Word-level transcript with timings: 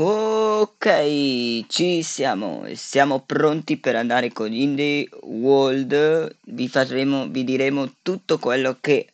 Ok, 0.00 1.66
ci 1.66 2.02
siamo 2.02 2.64
siamo 2.74 3.20
pronti 3.20 3.78
per 3.78 3.96
andare 3.96 4.32
con 4.32 4.52
Indie 4.52 5.08
World. 5.22 6.36
Vi, 6.44 6.68
faremo, 6.68 7.26
vi 7.28 7.42
diremo 7.42 7.94
tutto 8.02 8.38
quello 8.38 8.78
che 8.80 9.08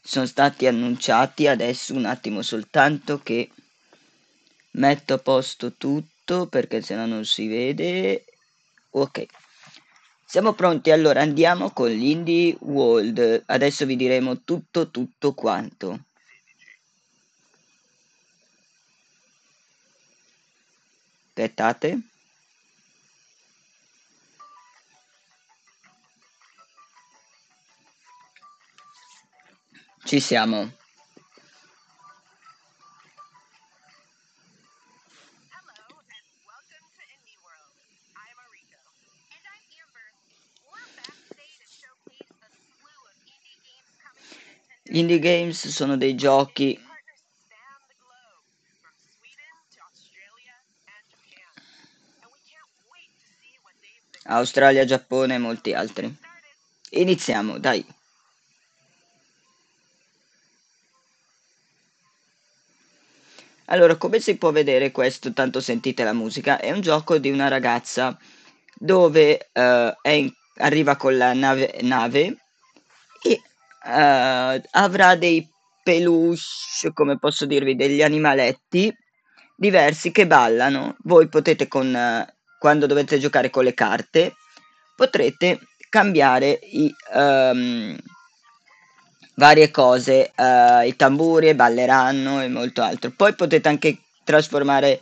sono 0.00 0.26
stati 0.26 0.66
annunciati. 0.66 1.46
Adesso 1.46 1.94
un 1.94 2.06
attimo 2.06 2.42
soltanto 2.42 3.20
che 3.22 3.50
metto 4.72 5.14
a 5.14 5.18
posto 5.18 5.72
tutto 5.74 6.46
perché 6.48 6.82
se 6.82 6.96
no 6.96 7.06
non 7.06 7.24
si 7.24 7.46
vede. 7.46 8.24
Ok 8.90 9.26
siamo 10.26 10.52
pronti. 10.52 10.90
Allora 10.90 11.22
andiamo 11.22 11.70
con 11.70 11.88
l'Indie 11.90 12.56
World. 12.60 13.44
Adesso 13.46 13.86
vi 13.86 13.96
diremo 13.96 14.42
tutto, 14.42 14.90
tutto 14.90 15.32
quanto. 15.32 16.04
Aspettate. 21.28 22.00
Ci 30.04 30.20
siamo. 30.20 30.72
Gli 44.88 44.98
indie 44.98 45.18
games 45.18 45.68
sono 45.68 45.96
dei 45.96 46.14
giochi 46.14 46.80
Australia, 54.28 54.84
Giappone 54.84 55.34
e 55.34 55.38
molti 55.38 55.72
altri. 55.72 56.14
Iniziamo, 56.90 57.58
dai. 57.58 57.84
Allora, 63.66 63.96
come 63.96 64.20
si 64.20 64.36
può 64.36 64.52
vedere 64.52 64.92
questo, 64.92 65.32
tanto 65.32 65.60
sentite 65.60 66.04
la 66.04 66.12
musica, 66.12 66.58
è 66.58 66.70
un 66.70 66.80
gioco 66.80 67.18
di 67.18 67.30
una 67.30 67.48
ragazza 67.48 68.16
dove 68.74 69.50
uh, 69.52 70.08
in, 70.10 70.32
arriva 70.58 70.96
con 70.96 71.16
la 71.16 71.32
nave, 71.32 71.76
nave 71.82 72.36
e 73.22 73.42
uh, 73.86 74.60
avrà 74.72 75.14
dei 75.14 75.48
peluche, 75.82 76.92
come 76.92 77.18
posso 77.18 77.46
dirvi, 77.46 77.76
degli 77.76 78.02
animaletti 78.02 78.94
diversi 79.56 80.10
che 80.12 80.26
ballano. 80.26 80.96
Voi 81.04 81.28
potete 81.28 81.68
con 81.68 81.86
uh, 81.94 82.32
quando 82.58 82.86
dovete 82.86 83.18
giocare 83.18 83.50
con 83.50 83.64
le 83.64 83.74
carte, 83.74 84.34
potrete 84.96 85.60
cambiare 85.88 86.58
i, 86.62 86.92
um, 87.14 87.96
varie 89.36 89.70
cose, 89.70 90.32
uh, 90.36 90.86
i 90.86 90.96
tamburi 90.96 91.54
balleranno 91.54 92.42
e 92.42 92.48
molto 92.48 92.82
altro. 92.82 93.12
Poi 93.14 93.34
potete 93.34 93.68
anche 93.68 93.98
trasformare 94.24 95.00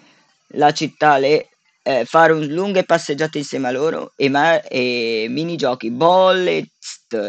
la 0.49 0.73
città, 0.73 1.19
le, 1.19 1.49
eh, 1.83 2.05
fare 2.05 2.33
un, 2.33 2.45
lunghe 2.47 2.85
passeggiate 2.85 3.38
insieme 3.38 3.69
a 3.69 3.71
loro 3.71 4.12
e, 4.17 4.29
ma- 4.29 4.61
e 4.62 5.26
minigiochi. 5.29 5.91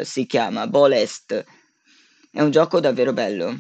Si 0.04 0.26
chiama, 0.26 0.68
Ballest. 0.68 1.44
È 2.32 2.42
un 2.42 2.52
gioco 2.52 2.80
davvero 2.80 3.14
bello. 3.14 3.56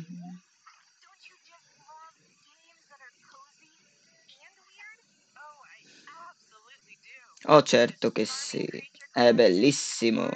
Oh, 7.47 7.61
certo 7.63 8.11
che 8.11 8.25
sì, 8.25 8.67
è 9.11 9.33
bellissimo. 9.33 10.29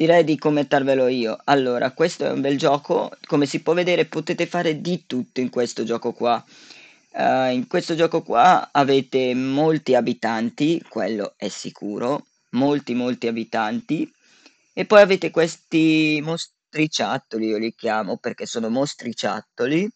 Direi 0.00 0.24
di 0.24 0.38
commentarvelo 0.38 1.08
io. 1.08 1.38
Allora, 1.44 1.90
questo 1.90 2.24
è 2.24 2.30
un 2.30 2.40
bel 2.40 2.56
gioco. 2.56 3.10
Come 3.26 3.44
si 3.44 3.60
può 3.60 3.74
vedere, 3.74 4.06
potete 4.06 4.46
fare 4.46 4.80
di 4.80 5.04
tutto 5.06 5.40
in 5.40 5.50
questo 5.50 5.84
gioco 5.84 6.12
qua. 6.12 6.42
Uh, 7.10 7.52
in 7.52 7.66
questo 7.68 7.94
gioco 7.94 8.22
qua 8.22 8.70
avete 8.72 9.34
molti 9.34 9.94
abitanti, 9.94 10.82
quello 10.88 11.34
è 11.36 11.48
sicuro. 11.48 12.24
Molti, 12.52 12.94
molti 12.94 13.26
abitanti. 13.26 14.10
E 14.72 14.86
poi 14.86 15.02
avete 15.02 15.30
questi 15.30 16.18
mostri 16.22 16.54
mostriciattoli, 16.70 17.48
io 17.48 17.58
li 17.58 17.74
chiamo 17.74 18.16
perché 18.16 18.46
sono 18.46 18.70
mostriciattoli, 18.70 19.86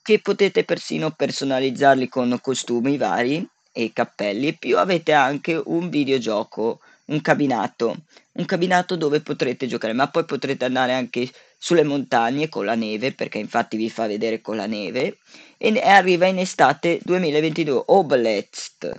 che 0.00 0.20
potete 0.20 0.64
persino 0.64 1.10
personalizzarli 1.10 2.08
con 2.08 2.38
costumi 2.40 2.96
vari 2.96 3.46
e 3.72 3.92
cappelli. 3.92 4.46
E 4.46 4.52
più 4.54 4.78
avete 4.78 5.12
anche 5.12 5.60
un 5.62 5.90
videogioco, 5.90 6.80
un 7.08 7.20
cabinato, 7.20 8.04
un 8.32 8.44
cabinato 8.44 8.96
dove 8.96 9.20
potrete 9.20 9.66
giocare, 9.66 9.92
ma 9.92 10.08
poi 10.08 10.24
potrete 10.24 10.64
andare 10.64 10.92
anche 10.92 11.30
sulle 11.58 11.82
montagne 11.82 12.48
con 12.48 12.64
la 12.64 12.74
neve, 12.74 13.12
perché 13.12 13.38
infatti 13.38 13.76
vi 13.76 13.90
fa 13.90 14.06
vedere 14.06 14.40
con 14.40 14.56
la 14.56 14.66
neve, 14.66 15.18
e 15.56 15.78
arriva 15.80 16.26
in 16.26 16.38
estate 16.38 17.00
2022, 17.02 17.82
Oblast. 17.86 18.92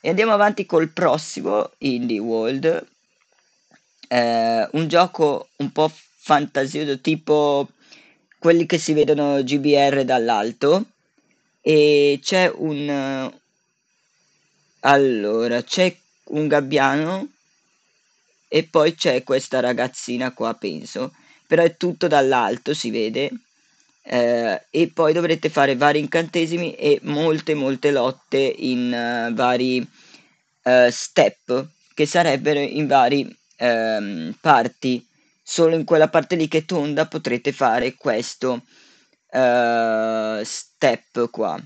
E 0.00 0.08
andiamo 0.08 0.32
avanti 0.32 0.66
col 0.66 0.90
prossimo 0.90 1.72
Indie 1.78 2.18
World, 2.18 2.86
eh, 4.08 4.68
un 4.72 4.88
gioco 4.88 5.48
un 5.56 5.72
po' 5.72 5.90
fantasioso, 6.18 7.00
tipo 7.00 7.68
quelli 8.38 8.66
che 8.66 8.78
si 8.78 8.92
vedono 8.92 9.42
GBR 9.42 10.04
dall'alto. 10.04 10.84
E 11.60 12.20
c'è 12.22 12.52
un... 12.54 13.32
Allora, 14.80 15.62
c'è 15.64 15.96
un 16.28 16.48
gabbiano 16.48 17.28
e 18.48 18.64
poi 18.64 18.94
c'è 18.94 19.22
questa 19.22 19.60
ragazzina 19.60 20.32
qua, 20.32 20.54
penso. 20.54 21.14
Però 21.46 21.62
è 21.62 21.76
tutto 21.76 22.08
dall'alto, 22.08 22.74
si 22.74 22.90
vede. 22.90 23.30
Eh, 24.02 24.62
e 24.70 24.90
poi 24.92 25.12
dovrete 25.12 25.48
fare 25.48 25.76
vari 25.76 25.98
incantesimi 25.98 26.74
e 26.74 27.00
molte 27.02 27.54
molte 27.54 27.90
lotte 27.90 28.38
in 28.38 29.28
uh, 29.30 29.34
vari 29.34 29.78
uh, 29.78 30.88
step 30.90 31.66
che 31.92 32.06
sarebbero 32.06 32.60
in 32.60 32.86
vari 32.86 33.36
ehm, 33.56 34.36
parti, 34.40 35.04
solo 35.42 35.74
in 35.74 35.84
quella 35.84 36.08
parte 36.08 36.36
lì 36.36 36.48
che 36.48 36.64
tonda 36.64 37.06
potrete 37.06 37.52
fare 37.52 37.94
questo 37.94 38.62
eh, 39.30 40.42
step 40.44 41.30
qua. 41.30 41.60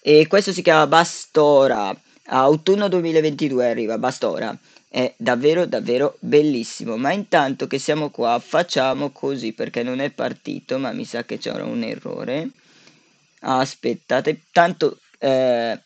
E 0.00 0.26
questo 0.26 0.52
si 0.52 0.62
chiama 0.62 0.86
Bastora. 0.86 1.94
Autunno 2.40 2.88
2022 2.88 3.70
arriva 3.70 3.98
Bastora. 3.98 4.56
È 4.88 5.12
davvero 5.16 5.66
davvero 5.66 6.16
bellissimo. 6.20 6.96
Ma 6.96 7.12
intanto 7.12 7.66
che 7.66 7.78
siamo 7.78 8.10
qua 8.10 8.38
facciamo 8.38 9.10
così 9.10 9.52
perché 9.52 9.82
non 9.82 10.00
è 10.00 10.10
partito, 10.10 10.78
ma 10.78 10.92
mi 10.92 11.04
sa 11.04 11.24
che 11.24 11.38
c'era 11.38 11.64
un 11.64 11.82
errore. 11.82 12.50
Aspettate, 13.40 14.42
tanto 14.52 14.98
eh, 15.18 15.80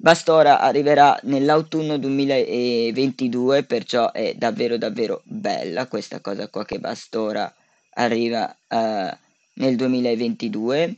Bastora 0.00 0.60
arriverà 0.60 1.18
nell'autunno 1.24 1.98
2022, 1.98 3.64
perciò 3.64 4.12
è 4.12 4.34
davvero 4.34 4.76
davvero 4.76 5.22
bella 5.24 5.88
questa 5.88 6.20
cosa 6.20 6.48
qua 6.48 6.64
che 6.64 6.78
Bastora 6.78 7.52
arriva 7.94 8.56
uh, 8.68 9.16
nel 9.54 9.74
2022. 9.74 10.96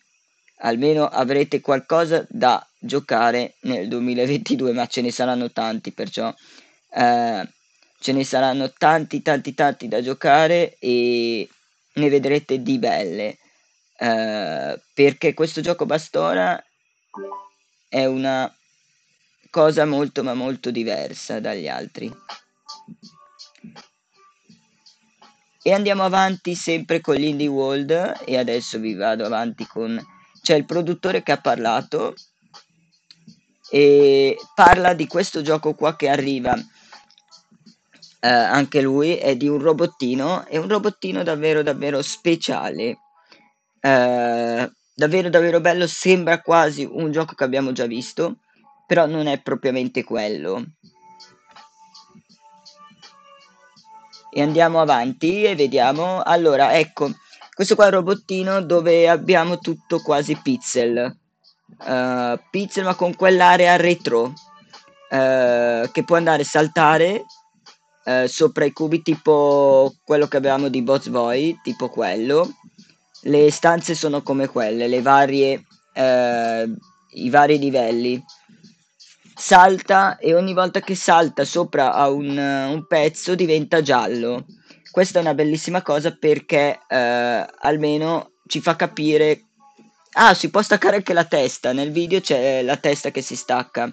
Almeno 0.63 1.07
avrete 1.07 1.61
qualcosa 1.61 2.27
da 2.29 2.65
giocare 2.79 3.55
nel 3.63 3.89
2022, 3.89 4.73
ma 4.73 4.87
ce 4.87 5.01
ne 5.01 5.11
saranno 5.11 5.51
tanti, 5.51 5.93
perciò 5.93 6.29
uh, 6.29 7.49
ce 7.99 8.13
ne 8.13 8.25
saranno 8.25 8.71
tanti 8.77 9.23
tanti 9.23 9.55
tanti 9.55 9.89
da 9.89 10.03
giocare 10.03 10.77
e 10.79 11.49
ne 11.95 12.09
vedrete 12.09 12.63
di 12.63 12.79
belle. 12.79 13.39
Uh, 13.99 14.79
perché 14.95 15.35
questo 15.35 15.61
gioco 15.61 15.85
Bastora 15.85 16.63
è 17.89 18.05
una 18.07 18.53
cosa 19.51 19.85
molto 19.85 20.23
ma 20.23 20.35
molto 20.35 20.71
diversa 20.71 21.41
dagli 21.41 21.69
altri. 21.69 22.11
E 25.63 25.73
andiamo 25.73 26.05
avanti 26.05 26.55
sempre 26.55 27.01
con 27.01 27.17
l'Indie 27.17 27.47
World 27.47 28.23
e 28.25 28.39
adesso 28.39 28.79
vi 28.79 28.95
vado 28.95 29.27
avanti 29.27 29.67
con... 29.67 30.01
C'è 30.43 30.55
il 30.55 30.65
produttore 30.65 31.23
che 31.23 31.33
ha 31.33 31.41
parlato 31.41 32.15
e 33.71 34.37
parla 34.55 34.95
di 34.95 35.07
questo 35.07 35.43
gioco 35.43 35.75
qua 35.75 35.97
che 35.97 36.09
arriva. 36.09 36.55
Eh, 38.23 38.29
anche 38.29 38.81
lui 38.81 39.17
è 39.17 39.37
di 39.37 39.49
un 39.49 39.59
robottino, 39.59 40.45
è 40.47 40.57
un 40.57 40.69
robottino 40.69 41.23
davvero 41.23 41.63
davvero 41.63 42.03
speciale. 42.03 42.99
Eh, 43.81 44.71
davvero 44.95 45.29
davvero 45.31 45.61
bello, 45.61 45.87
sembra 45.87 46.41
quasi 46.41 46.89
un 46.91 47.11
gioco 47.11 47.35
che 47.35 47.45
abbiamo 47.45 47.73
già 47.73 47.87
visto 47.87 48.39
però 48.87 49.07
non 49.07 49.29
è 49.29 49.41
propriamente 49.41 50.03
quello. 50.03 50.65
e 54.31 54.41
andiamo 54.41 54.81
avanti 54.81 55.43
e 55.45 55.55
vediamo. 55.55 56.23
Allora, 56.23 56.79
ecco, 56.79 57.11
questo 57.61 57.77
qua 57.77 57.85
è 57.85 57.89
il 57.89 57.97
robottino 57.97 58.63
dove 58.63 59.07
abbiamo 59.07 59.59
tutto 59.59 60.01
quasi 60.01 60.35
pixel. 60.35 61.15
Uh, 61.77 62.41
pixel 62.51 62.85
ma 62.85 62.95
con 62.95 63.15
quell'area 63.15 63.77
retro 63.77 64.23
uh, 64.23 65.91
che 65.91 66.03
può 66.07 66.17
andare 66.17 66.41
a 66.41 66.47
saltare 66.47 67.23
uh, 68.05 68.27
sopra 68.27 68.65
i 68.65 68.73
cubi 68.73 69.03
tipo 69.03 69.93
quello 70.03 70.27
che 70.27 70.39
avevamo 70.39 70.69
di 70.69 70.81
Boss 70.81 71.09
Boy, 71.09 71.61
tipo 71.63 71.91
quello. 71.91 72.49
Le 73.25 73.51
stanze 73.51 73.95
sono 73.95 74.23
come 74.23 74.49
quelle, 74.49 74.89
le 74.89 75.03
varie, 75.03 75.67
i 75.93 77.29
vari 77.29 77.59
livelli 77.59 78.25
salta 79.37 80.17
e 80.17 80.35
ogni 80.35 80.55
volta 80.55 80.81
che 80.81 80.95
salta 80.95 81.45
sopra 81.45 81.93
a 81.93 82.09
un, 82.09 82.39
un 82.39 82.87
pezzo 82.87 83.35
diventa 83.35 83.83
giallo. 83.83 84.47
Questa 84.91 85.19
è 85.19 85.23
una 85.23 85.35
bellissima 85.35 85.83
cosa 85.83 86.17
perché 86.17 86.81
eh, 86.89 87.47
almeno 87.59 88.33
ci 88.47 88.61
fa 88.61 88.75
capire... 88.75 89.45
Ah, 90.15 90.35
si 90.35 90.51
può 90.51 90.61
staccare 90.61 90.97
anche 90.97 91.13
la 91.13 91.25
testa, 91.25 91.73
nel 91.73 91.93
video 91.93 92.21
c'è 92.21 92.63
la 92.63 92.77
testa 92.77 93.13
che 93.13 93.23
si 93.23 93.37
stacca. 93.37 93.89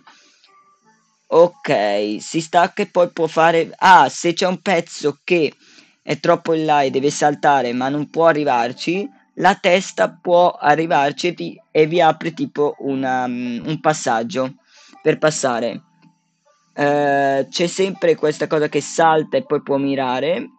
Ok, 1.27 2.17
si 2.19 2.41
stacca 2.41 2.81
e 2.81 2.87
poi 2.87 3.11
può 3.11 3.27
fare... 3.27 3.71
Ah, 3.77 4.09
se 4.09 4.33
c'è 4.33 4.47
un 4.47 4.59
pezzo 4.59 5.19
che 5.23 5.53
è 6.01 6.19
troppo 6.19 6.53
in 6.53 6.65
là 6.65 6.81
e 6.81 6.89
deve 6.89 7.11
saltare 7.11 7.73
ma 7.73 7.89
non 7.89 8.09
può 8.09 8.25
arrivarci, 8.25 9.07
la 9.35 9.53
testa 9.53 10.09
può 10.09 10.49
arrivarci 10.49 11.61
e 11.71 11.85
vi, 11.85 12.01
apre 12.01 12.33
tipo 12.33 12.75
una, 12.79 13.25
um, 13.25 13.61
un 13.63 13.79
passaggio 13.79 14.55
per 15.03 15.19
passare. 15.19 15.83
Uh, 16.73 17.47
c'è 17.47 17.67
sempre 17.67 18.15
questa 18.15 18.47
cosa 18.47 18.67
che 18.67 18.81
salta 18.81 19.37
e 19.37 19.45
poi 19.45 19.61
può 19.61 19.77
mirare 19.77 20.56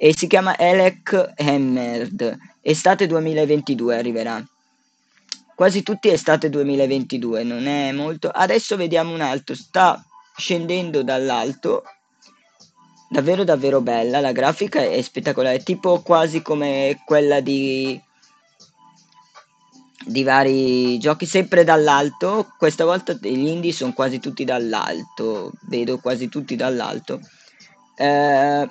e 0.00 0.16
si 0.16 0.28
chiama 0.28 0.56
Elec 0.56 1.32
Hammered. 1.38 2.38
Estate 2.60 3.08
2022 3.08 3.96
arriverà. 3.96 4.44
Quasi 5.56 5.82
tutti 5.82 6.08
estate 6.08 6.48
2022, 6.48 7.42
non 7.42 7.66
è 7.66 7.90
molto. 7.90 8.28
Adesso 8.28 8.76
vediamo 8.76 9.12
un 9.12 9.20
altro, 9.20 9.56
sta 9.56 10.00
scendendo 10.36 11.02
dall'alto. 11.02 11.82
Davvero 13.10 13.42
davvero 13.42 13.80
bella, 13.80 14.20
la 14.20 14.30
grafica 14.30 14.80
è 14.82 15.02
spettacolare, 15.02 15.64
tipo 15.64 16.00
quasi 16.02 16.42
come 16.42 17.02
quella 17.04 17.40
di 17.40 18.00
di 20.06 20.22
vari 20.22 20.96
giochi 20.98 21.26
sempre 21.26 21.64
dall'alto. 21.64 22.54
Questa 22.56 22.84
volta 22.84 23.14
gli 23.14 23.48
indie 23.48 23.72
sono 23.72 23.92
quasi 23.92 24.20
tutti 24.20 24.44
dall'alto, 24.44 25.52
vedo 25.62 25.98
quasi 25.98 26.28
tutti 26.28 26.54
dall'alto. 26.54 27.18
Eh, 27.96 28.68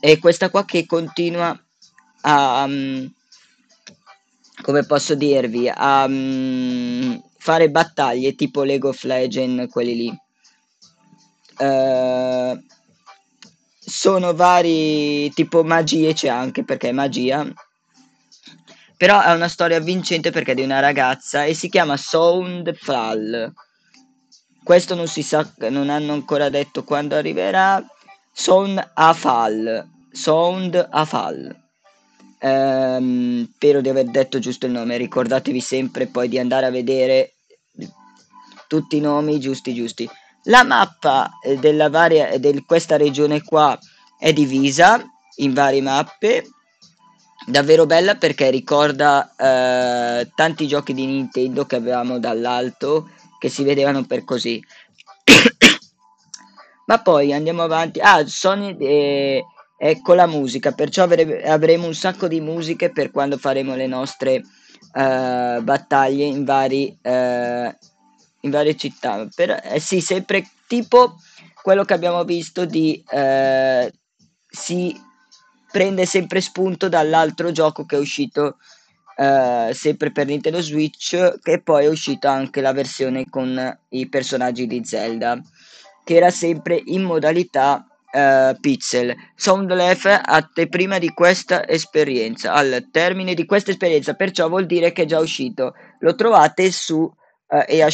e 0.00 0.18
questa 0.18 0.50
qua 0.50 0.64
che 0.64 0.86
continua 0.86 1.58
a 2.22 2.64
um, 2.64 3.12
come 4.62 4.84
posso 4.84 5.14
dirvi 5.14 5.68
a 5.68 6.04
um, 6.04 7.22
fare 7.38 7.70
battaglie 7.70 8.34
tipo 8.34 8.62
Lego 8.62 8.88
of 8.88 9.02
Legend 9.04 9.68
quelli 9.68 9.94
lì 9.96 10.18
uh, 11.58 12.62
sono 13.78 14.34
vari 14.34 15.30
tipo 15.32 15.62
magie 15.62 16.12
c'è 16.12 16.28
anche 16.28 16.64
perché 16.64 16.88
è 16.88 16.92
magia 16.92 17.46
però 19.00 19.22
è 19.22 19.32
una 19.32 19.48
storia 19.48 19.80
vincente 19.80 20.30
perché 20.30 20.52
è 20.52 20.54
di 20.54 20.60
una 20.60 20.78
ragazza 20.78 21.44
e 21.44 21.54
si 21.54 21.70
chiama 21.70 21.96
Soundfall. 21.96 23.50
Questo 24.62 24.94
non 24.94 25.08
si 25.08 25.22
sa, 25.22 25.50
non 25.70 25.88
hanno 25.88 26.12
ancora 26.12 26.50
detto 26.50 26.84
quando 26.84 27.16
arriverà. 27.16 27.82
Sound 28.32 28.90
Afal. 28.94 29.86
Sound 30.10 30.88
Afal. 30.90 31.56
Ehm, 32.38 33.48
spero 33.54 33.80
di 33.80 33.88
aver 33.88 34.06
detto 34.06 34.38
giusto 34.38 34.66
il 34.66 34.72
nome. 34.72 34.96
Ricordatevi 34.96 35.60
sempre 35.60 36.06
poi 36.06 36.28
di 36.28 36.38
andare 36.38 36.66
a 36.66 36.70
vedere 36.70 37.34
tutti 38.66 38.96
i 38.96 39.00
nomi 39.00 39.40
giusti 39.40 39.74
giusti. 39.74 40.08
La 40.44 40.64
mappa 40.64 41.38
eh, 41.42 41.56
della 41.56 41.90
varia, 41.90 42.38
di 42.38 42.64
questa 42.64 42.96
regione 42.96 43.42
qua 43.42 43.78
è 44.18 44.32
divisa 44.32 45.04
in 45.36 45.52
varie 45.52 45.82
mappe 45.82 46.44
davvero 47.46 47.86
bella 47.86 48.16
perché 48.16 48.50
ricorda 48.50 49.34
eh, 49.36 50.30
tanti 50.34 50.66
giochi 50.66 50.94
di 50.94 51.06
Nintendo 51.06 51.64
che 51.66 51.76
avevamo 51.76 52.18
dall'alto 52.18 53.10
che 53.38 53.48
si 53.48 53.64
vedevano 53.64 54.04
per 54.04 54.24
così. 54.24 54.62
Ma 56.90 56.98
poi 56.98 57.32
andiamo 57.32 57.62
avanti. 57.62 58.00
Ah, 58.00 58.26
Sony 58.26 58.76
eh, 58.80 59.44
ecco 59.78 60.12
la 60.14 60.26
musica, 60.26 60.72
perciò 60.72 61.04
avre- 61.04 61.44
avremo 61.44 61.86
un 61.86 61.94
sacco 61.94 62.26
di 62.26 62.40
musiche 62.40 62.90
per 62.90 63.12
quando 63.12 63.38
faremo 63.38 63.76
le 63.76 63.86
nostre 63.86 64.42
eh, 64.92 65.60
battaglie 65.62 66.24
in, 66.24 66.44
vari, 66.44 66.98
eh, 67.00 67.76
in 68.40 68.50
varie 68.50 68.74
città. 68.74 69.24
Per, 69.32 69.60
eh, 69.62 69.78
sì, 69.78 70.00
sempre 70.00 70.44
tipo 70.66 71.14
quello 71.62 71.84
che 71.84 71.94
abbiamo 71.94 72.24
visto 72.24 72.64
di 72.64 73.00
eh, 73.08 73.92
si 74.48 75.00
prende 75.70 76.06
sempre 76.06 76.40
spunto 76.40 76.88
dall'altro 76.88 77.52
gioco 77.52 77.86
che 77.86 77.94
è 77.94 78.00
uscito 78.00 78.56
eh, 79.16 79.70
sempre 79.74 80.10
per 80.10 80.26
Nintendo 80.26 80.60
Switch, 80.60 81.38
che 81.40 81.60
poi 81.62 81.84
è 81.84 81.88
uscita 81.88 82.32
anche 82.32 82.60
la 82.60 82.72
versione 82.72 83.28
con 83.30 83.78
i 83.90 84.08
personaggi 84.08 84.66
di 84.66 84.82
Zelda, 84.84 85.40
che 86.04 86.16
era 86.16 86.30
sempre 86.30 86.80
in 86.86 87.02
modalità 87.02 87.86
eh, 88.10 88.56
pixel. 88.60 89.14
Soundlef 89.34 90.20
prima 90.68 90.98
di 90.98 91.10
questa 91.10 91.66
esperienza, 91.66 92.52
al 92.52 92.88
termine 92.90 93.34
di 93.34 93.46
questa 93.46 93.70
esperienza, 93.70 94.14
perciò 94.14 94.48
vuol 94.48 94.66
dire 94.66 94.92
che 94.92 95.02
è 95.02 95.06
già 95.06 95.18
uscito. 95.18 95.74
Lo 96.00 96.14
trovate 96.14 96.70
su 96.72 97.10
eh, 97.48 97.64
EA 97.68 97.88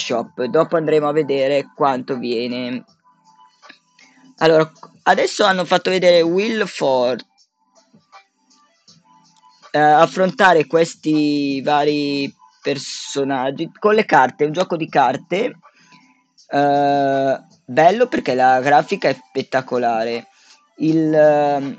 dopo 0.49 0.77
andremo 0.77 1.09
a 1.09 1.13
vedere 1.13 1.71
quanto 1.75 2.19
viene. 2.19 2.85
Allora, 4.39 4.71
adesso 5.05 5.45
hanno 5.45 5.65
fatto 5.65 5.91
vedere 5.91 6.21
Will 6.21 6.67
Ford 6.67 7.25
eh, 9.71 9.79
affrontare 9.79 10.67
questi 10.67 11.63
vari 11.63 12.35
personaggi 12.63 13.71
con 13.79 13.95
le 13.95 14.05
carte, 14.05 14.45
un 14.45 14.53
gioco 14.53 14.77
di 14.77 14.89
carte 14.89 15.59
eh, 16.49 17.46
bello 17.67 18.07
perché 18.07 18.35
la 18.35 18.61
grafica 18.61 19.09
è 19.09 19.15
spettacolare. 19.29 20.29
Il, 20.79 21.13
ehm, 21.13 21.79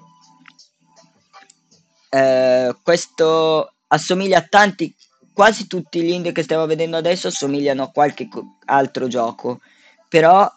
eh, 2.10 2.75
questo 2.84 3.74
assomiglia 3.88 4.39
a 4.39 4.48
tanti, 4.48 4.94
quasi 5.34 5.67
tutti 5.67 6.01
gli 6.01 6.10
indie 6.10 6.32
che 6.32 6.44
stiamo 6.44 6.65
vedendo 6.65 6.98
adesso 6.98 7.27
assomigliano 7.27 7.84
a 7.84 7.91
qualche 7.91 8.27
altro 8.65 9.08
gioco, 9.08 9.62
però 10.10 10.51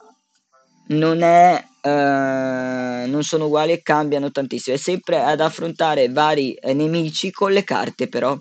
non 0.88 1.22
è 1.22 1.64
eh, 1.82 3.06
non 3.06 3.22
sono 3.22 3.46
uguali 3.46 3.72
e 3.72 3.82
cambiano 3.82 4.30
tantissimo. 4.30 4.76
È 4.76 4.78
sempre 4.78 5.22
ad 5.22 5.40
affrontare 5.40 6.08
vari 6.10 6.54
eh, 6.54 6.74
nemici 6.74 7.30
con 7.30 7.52
le 7.52 7.64
carte, 7.64 8.08
però. 8.08 8.38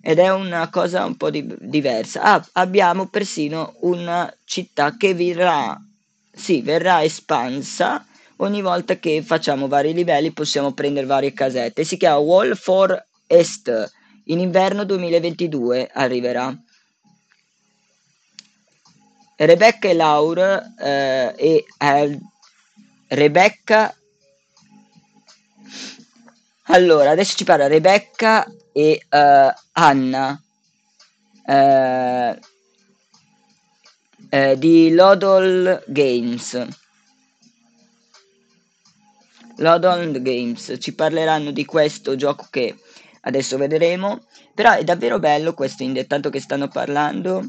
Ed 0.00 0.18
è 0.18 0.32
una 0.32 0.68
cosa 0.68 1.04
un 1.04 1.16
po' 1.16 1.30
di- 1.30 1.46
diversa. 1.60 2.22
Ah, 2.22 2.46
abbiamo 2.52 3.06
persino 3.08 3.74
una 3.82 4.32
città 4.44 4.96
che 4.96 5.14
verrà, 5.14 5.80
sì, 6.36 6.60
verrà 6.60 7.02
espansa 7.02 8.04
ogni 8.36 8.60
volta 8.60 8.98
che 8.98 9.22
facciamo 9.22 9.68
vari 9.68 9.94
livelli. 9.94 10.32
Possiamo 10.32 10.72
prendere 10.72 11.06
varie 11.06 11.32
casette. 11.32 11.82
Si 11.82 11.96
chiama 11.96 12.18
Wall 12.18 12.54
for 12.54 13.06
Est. 13.26 13.92
In 14.24 14.40
inverno 14.40 14.84
2022 14.84 15.88
arriverà. 15.92 16.54
Rebecca 19.36 19.88
e 19.88 19.94
Laura 19.94 20.74
eh, 20.76 21.34
e 21.36 21.64
Al- 21.78 22.18
Rebecca. 23.08 23.94
Allora, 26.68 27.10
adesso 27.10 27.36
ci 27.36 27.44
parla 27.44 27.66
Rebecca 27.68 28.44
e 28.72 29.00
uh, 29.08 29.54
Anna 29.72 30.38
uh, 31.46 32.38
uh, 34.36 34.54
di 34.56 34.92
Lodol 34.92 35.82
Games. 35.86 36.66
Lodol 39.56 40.20
Games 40.20 40.76
ci 40.78 40.94
parleranno 40.94 41.50
di 41.50 41.64
questo 41.64 42.14
gioco 42.16 42.46
che 42.50 42.76
adesso 43.22 43.56
vedremo. 43.56 44.26
Però 44.54 44.72
è 44.72 44.84
davvero 44.84 45.18
bello 45.18 45.52
questo 45.54 45.82
in 45.82 46.04
tanto 46.06 46.30
che 46.30 46.40
stanno 46.40 46.68
parlando. 46.68 47.44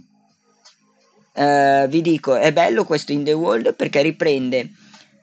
vi 1.87 2.01
dico, 2.01 2.35
è 2.35 2.51
bello 2.51 2.83
questo 2.83 3.11
in 3.11 3.23
the 3.23 3.31
world 3.31 3.75
perché 3.75 4.01
riprende 4.01 4.71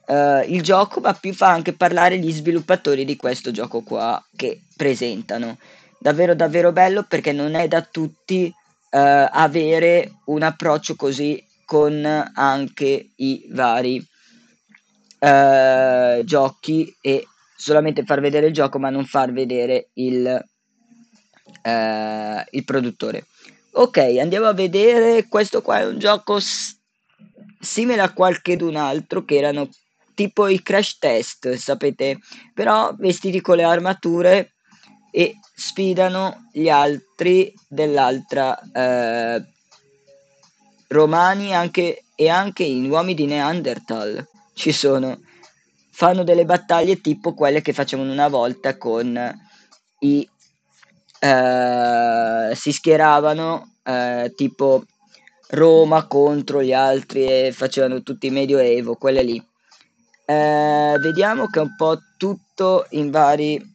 uh, 0.07 0.43
il 0.47 0.61
gioco, 0.61 0.99
ma 0.99 1.13
più 1.13 1.33
fa 1.33 1.51
anche 1.51 1.73
parlare 1.73 2.17
gli 2.17 2.31
sviluppatori 2.31 3.05
di 3.05 3.15
questo 3.15 3.51
gioco 3.51 3.81
qua 3.81 4.23
che 4.35 4.61
presentano. 4.75 5.57
Davvero 5.99 6.33
davvero 6.35 6.71
bello 6.71 7.03
perché 7.03 7.31
non 7.31 7.53
è 7.55 7.67
da 7.67 7.81
tutti 7.81 8.45
uh, 8.45 8.57
avere 8.89 10.21
un 10.25 10.41
approccio 10.41 10.95
così 10.95 11.43
con 11.65 12.05
anche 12.33 13.09
i 13.15 13.47
vari 13.49 14.05
eh, 15.19 16.21
giochi 16.23 16.95
e 17.01 17.27
solamente 17.55 18.03
far 18.03 18.19
vedere 18.21 18.47
il 18.47 18.53
gioco 18.53 18.77
ma 18.79 18.89
non 18.89 19.05
far 19.05 19.31
vedere 19.31 19.89
il, 19.93 20.45
eh, 21.61 22.45
il 22.51 22.63
produttore. 22.63 23.25
Ok, 23.71 23.97
andiamo 23.97 24.45
a 24.45 24.53
vedere, 24.53 25.27
questo 25.27 25.61
qua 25.61 25.79
è 25.79 25.85
un 25.85 25.99
gioco 25.99 26.39
s- 26.39 26.77
simile 27.59 28.01
a 28.01 28.13
qualche 28.13 28.55
d'un 28.55 28.75
altro 28.75 29.25
che 29.25 29.35
erano 29.35 29.67
tipo 30.13 30.47
i 30.47 30.61
crash 30.61 30.97
test, 30.97 31.53
sapete, 31.55 32.19
però 32.53 32.93
vestiti 32.97 33.41
con 33.41 33.57
le 33.57 33.63
armature 33.63 34.53
e 35.11 35.35
sfidano 35.55 36.47
gli 36.51 36.69
altri 36.69 37.53
dell'altra 37.67 38.57
eh, 38.71 39.43
romani 40.95 41.53
anche, 41.53 42.05
e 42.15 42.29
anche 42.29 42.67
gli 42.67 42.87
uomini 42.87 43.13
di 43.13 43.25
Neanderthal 43.25 44.25
ci 44.53 44.71
sono 44.71 45.19
fanno 45.91 46.23
delle 46.23 46.45
battaglie 46.45 46.99
tipo 46.99 47.33
quelle 47.33 47.61
che 47.61 47.71
facevano 47.71 48.11
una 48.11 48.27
volta 48.27 48.77
con 48.77 49.17
i 49.99 50.27
eh, 51.19 52.53
si 52.53 52.71
schieravano 52.71 53.75
eh, 53.83 54.33
tipo 54.35 54.83
Roma 55.49 56.05
contro 56.05 56.61
gli 56.61 56.73
altri 56.73 57.25
e 57.25 57.51
facevano 57.53 58.01
tutti 58.01 58.29
medioevo, 58.29 58.95
quelle 58.95 59.23
lì. 59.23 59.47
Eh, 60.25 60.97
vediamo 60.99 61.47
che 61.47 61.59
è 61.59 61.61
un 61.61 61.75
po' 61.75 61.99
tutto 62.17 62.87
in 62.89 63.11
vari 63.11 63.73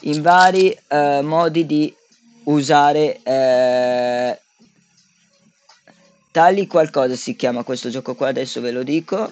in 0.00 0.20
vari 0.20 0.76
eh, 0.88 1.22
modi 1.22 1.64
di 1.64 1.94
usare 2.44 3.20
eh, 3.22 4.40
tagli 6.30 6.66
qualcosa 6.66 7.14
si 7.16 7.36
chiama 7.36 7.62
questo 7.62 7.90
gioco 7.90 8.14
qua 8.14 8.28
adesso 8.28 8.60
ve 8.60 8.70
lo 8.70 8.82
dico. 8.82 9.30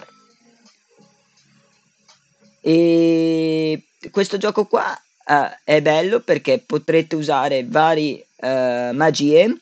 E 2.61 3.83
questo 4.11 4.39
gioco 4.39 4.67
qua 4.67 4.97
eh, 5.27 5.59
è 5.65 5.83
bello 5.83 6.21
perché 6.21 6.59
potrete 6.59 7.17
usare 7.17 7.65
vari 7.67 8.25
eh, 8.37 8.91
magie. 8.95 9.61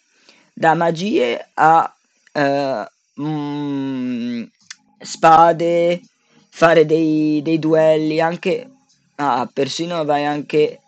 Da 0.53 0.75
magie 0.75 1.49
a 1.55 1.95
eh, 2.33 2.91
mm, 3.21 4.43
spade 5.01 6.03
fare 6.51 6.85
dei, 6.85 7.41
dei 7.43 7.59
duelli 7.59 8.21
anche 8.21 8.69
ah, 9.17 9.49
persino 9.53 10.05
vai 10.05 10.27
anche 10.27 10.81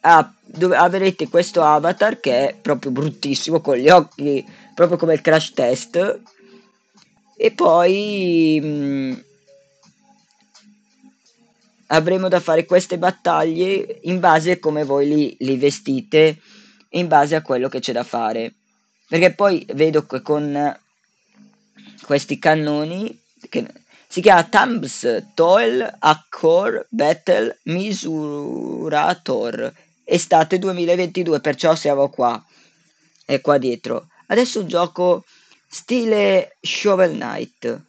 ah, 0.00 0.30
dove 0.50 0.76
avrete 0.76 1.28
questo 1.28 1.62
avatar 1.62 2.20
che 2.20 2.48
è 2.48 2.56
proprio 2.60 2.90
bruttissimo 2.90 3.60
con 3.60 3.76
gli 3.76 3.88
occhi 3.88 4.44
proprio 4.78 4.96
come 4.96 5.14
il 5.14 5.20
crash 5.20 5.54
test. 5.54 6.20
E 7.36 7.50
poi 7.50 8.60
mh, 8.62 8.66
mm, 8.68 9.12
avremo 11.88 12.28
da 12.28 12.38
fare 12.38 12.64
queste 12.64 12.96
battaglie 12.96 13.98
in 14.02 14.20
base 14.20 14.52
a 14.52 14.58
come 14.60 14.84
voi 14.84 15.08
li, 15.08 15.36
li 15.40 15.56
vestite 15.56 16.38
e 16.88 16.98
in 17.00 17.08
base 17.08 17.34
a 17.34 17.42
quello 17.42 17.68
che 17.68 17.80
c'è 17.80 17.92
da 17.92 18.04
fare. 18.04 18.54
Perché 19.08 19.34
poi 19.34 19.66
vedo 19.74 20.06
che 20.06 20.22
con 20.22 20.78
questi 22.02 22.38
cannoni 22.38 23.20
che 23.48 23.66
si 24.06 24.20
chiama 24.20 24.44
Thumbs 24.44 25.24
Toil 25.34 25.96
Accord 25.98 26.86
Battle 26.88 27.58
Misurator 27.64 28.66
estate 30.08 30.58
2022, 30.58 31.40
perciò 31.40 31.74
siamo 31.74 32.08
qua. 32.08 32.42
E 33.26 33.40
qua 33.42 33.58
dietro. 33.58 34.08
Adesso 34.26 34.64
gioco 34.64 35.24
stile 35.68 36.56
Shovel 36.60 37.12
Knight. 37.12 37.82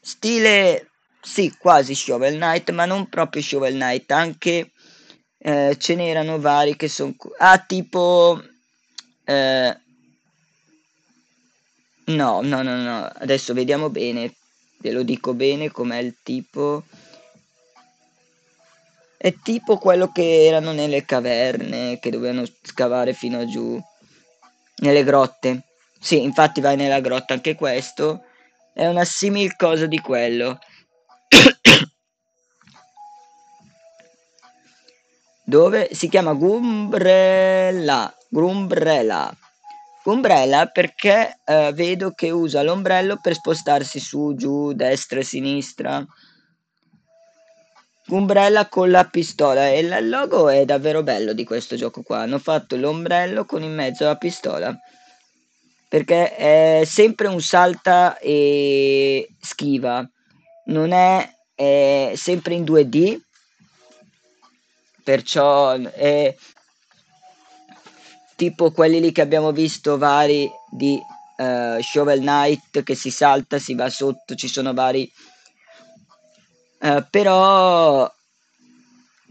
Stile, 0.00 0.90
sì, 1.20 1.54
quasi 1.56 1.94
Shovel 1.94 2.34
Knight, 2.34 2.70
ma 2.70 2.86
non 2.86 3.08
proprio 3.08 3.40
Shovel 3.40 3.74
Knight. 3.74 4.10
Anche 4.10 4.72
eh, 5.38 5.76
ce 5.78 5.94
n'erano 5.94 6.40
vari 6.40 6.74
che 6.76 6.88
sono... 6.88 7.14
Ah, 7.38 7.58
tipo... 7.58 8.42
Eh, 9.24 9.76
no, 12.06 12.40
no, 12.42 12.62
no, 12.62 12.76
no. 12.82 13.12
Adesso 13.14 13.54
vediamo 13.54 13.90
bene. 13.90 14.34
Ve 14.78 14.90
lo 14.90 15.04
dico 15.04 15.34
bene 15.34 15.70
com'è 15.70 15.98
il 15.98 16.16
tipo. 16.24 16.82
È 19.22 19.32
tipo 19.40 19.78
quello 19.78 20.10
che 20.10 20.46
erano 20.46 20.72
nelle 20.72 21.04
caverne, 21.04 22.00
che 22.00 22.10
dovevano 22.10 22.42
scavare 22.60 23.12
fino 23.12 23.38
a 23.38 23.46
giù, 23.46 23.80
nelle 24.78 25.04
grotte. 25.04 25.62
Sì, 26.00 26.20
infatti 26.20 26.60
vai 26.60 26.74
nella 26.74 26.98
grotta 26.98 27.32
anche 27.32 27.54
questo. 27.54 28.24
È 28.74 28.84
una 28.84 29.04
simil 29.04 29.54
cosa 29.54 29.86
di 29.86 30.00
quello. 30.00 30.58
Dove 35.44 35.90
si 35.92 36.08
chiama 36.08 36.32
Gumbrella. 36.32 38.12
Gumbrella. 38.28 39.32
Gumbrella 40.02 40.66
perché 40.66 41.38
eh, 41.44 41.70
vedo 41.72 42.10
che 42.10 42.30
usa 42.30 42.64
l'ombrello 42.64 43.20
per 43.22 43.34
spostarsi 43.34 44.00
su, 44.00 44.34
giù, 44.34 44.72
destra 44.72 45.20
e 45.20 45.22
sinistra. 45.22 46.04
Umbrella 48.08 48.68
con 48.68 48.90
la 48.90 49.04
pistola 49.04 49.68
e 49.68 49.78
il 49.78 50.08
logo 50.08 50.48
è 50.48 50.64
davvero 50.64 51.02
bello 51.02 51.32
di 51.32 51.44
questo 51.44 51.76
gioco 51.76 52.02
qua. 52.02 52.18
Hanno 52.18 52.38
fatto 52.38 52.76
l'ombrello 52.76 53.44
con 53.44 53.62
in 53.62 53.74
mezzo 53.74 54.04
la 54.04 54.16
pistola. 54.16 54.76
Perché 55.88 56.34
è 56.34 56.82
sempre 56.84 57.28
un 57.28 57.40
salta 57.40 58.18
e 58.18 59.28
schiva. 59.40 60.08
Non 60.66 60.92
è, 60.92 61.30
è 61.54 62.12
sempre 62.16 62.54
in 62.54 62.64
2D. 62.64 63.20
Perciò 65.04 65.72
è 65.72 66.34
tipo 68.36 68.72
quelli 68.72 69.00
lì 69.00 69.12
che 69.12 69.20
abbiamo 69.20 69.52
visto 69.52 69.98
vari 69.98 70.50
di 70.70 71.00
uh, 71.36 71.80
Shovel 71.80 72.20
Knight 72.20 72.82
che 72.82 72.94
si 72.94 73.10
salta, 73.10 73.58
si 73.58 73.74
va 73.74 73.88
sotto, 73.88 74.34
ci 74.34 74.48
sono 74.48 74.72
vari 74.74 75.10
eh, 76.84 77.06
però 77.08 78.12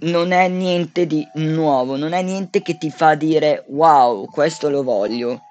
non 0.04 0.32
è 0.32 0.48
niente 0.48 1.06
di 1.06 1.28
nuovo, 1.36 1.98
non 1.98 2.14
è 2.14 2.22
niente 2.22 2.62
che 2.62 2.78
ti 2.78 2.90
fa 2.90 3.16
dire 3.16 3.66
wow, 3.68 4.26
questo 4.28 4.70
lo 4.70 4.84
voglio. 4.84 5.42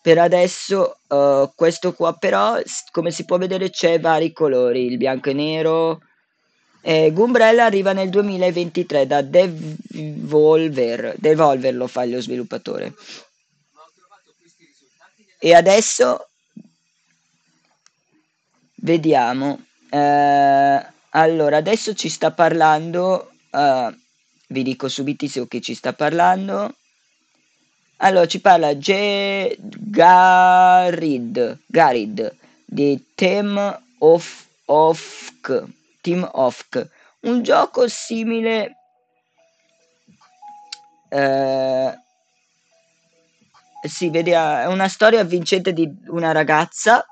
Per 0.00 0.18
adesso 0.18 0.98
uh, 1.08 1.50
questo 1.54 1.94
qua 1.94 2.12
però, 2.12 2.60
come 2.92 3.10
si 3.10 3.24
può 3.24 3.38
vedere, 3.38 3.70
c'è 3.70 3.98
vari 3.98 4.32
colori, 4.32 4.84
il 4.84 4.98
bianco 4.98 5.30
e 5.30 5.32
nero. 5.32 6.00
E 6.80 7.10
Gumbrella 7.12 7.64
arriva 7.64 7.92
nel 7.92 8.10
2023 8.10 9.06
da 9.06 9.22
Devolver, 9.22 9.54
Devolver 11.16 11.74
lo 11.74 11.86
fa 11.86 12.04
lo 12.04 12.20
sviluppatore. 12.20 12.94
E 15.38 15.54
adesso 15.54 16.28
vediamo 18.76 19.58
eh, 19.94 20.86
allora, 21.10 21.56
adesso 21.56 21.94
ci 21.94 22.08
sta 22.08 22.32
parlando, 22.32 23.30
uh, 23.50 23.94
vi 24.48 24.62
dico 24.64 24.88
subitissimo 24.88 25.46
che 25.46 25.60
ci 25.60 25.74
sta 25.74 25.92
parlando. 25.92 26.74
Allora, 27.98 28.26
ci 28.26 28.40
parla 28.40 28.74
G- 28.74 29.56
Garid, 29.58 31.58
Garid 31.66 32.36
di 32.64 33.12
Team 33.14 33.82
of, 33.98 34.46
of 34.64 35.32
Team 36.00 36.28
of 36.32 36.68
un 37.20 37.42
gioco 37.42 37.88
simile 37.88 38.76
eh, 41.08 41.98
si 43.88 44.10
vede 44.10 44.32
è 44.32 44.66
una 44.66 44.88
storia 44.88 45.24
vincente 45.24 45.72
di 45.72 45.90
una 46.08 46.32
ragazza 46.32 47.06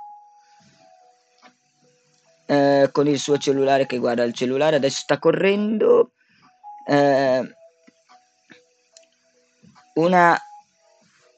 eh, 2.53 2.91
con 2.93 3.09
il 3.09 3.19
suo 3.19 3.39
cellulare 3.39 3.87
che 3.87 3.97
guarda 3.97 4.25
il 4.25 4.35
cellulare, 4.35 4.77
adesso 4.77 5.01
sta 5.01 5.19
correndo. 5.19 6.13
Eh, 6.87 7.57
una 9.95 10.39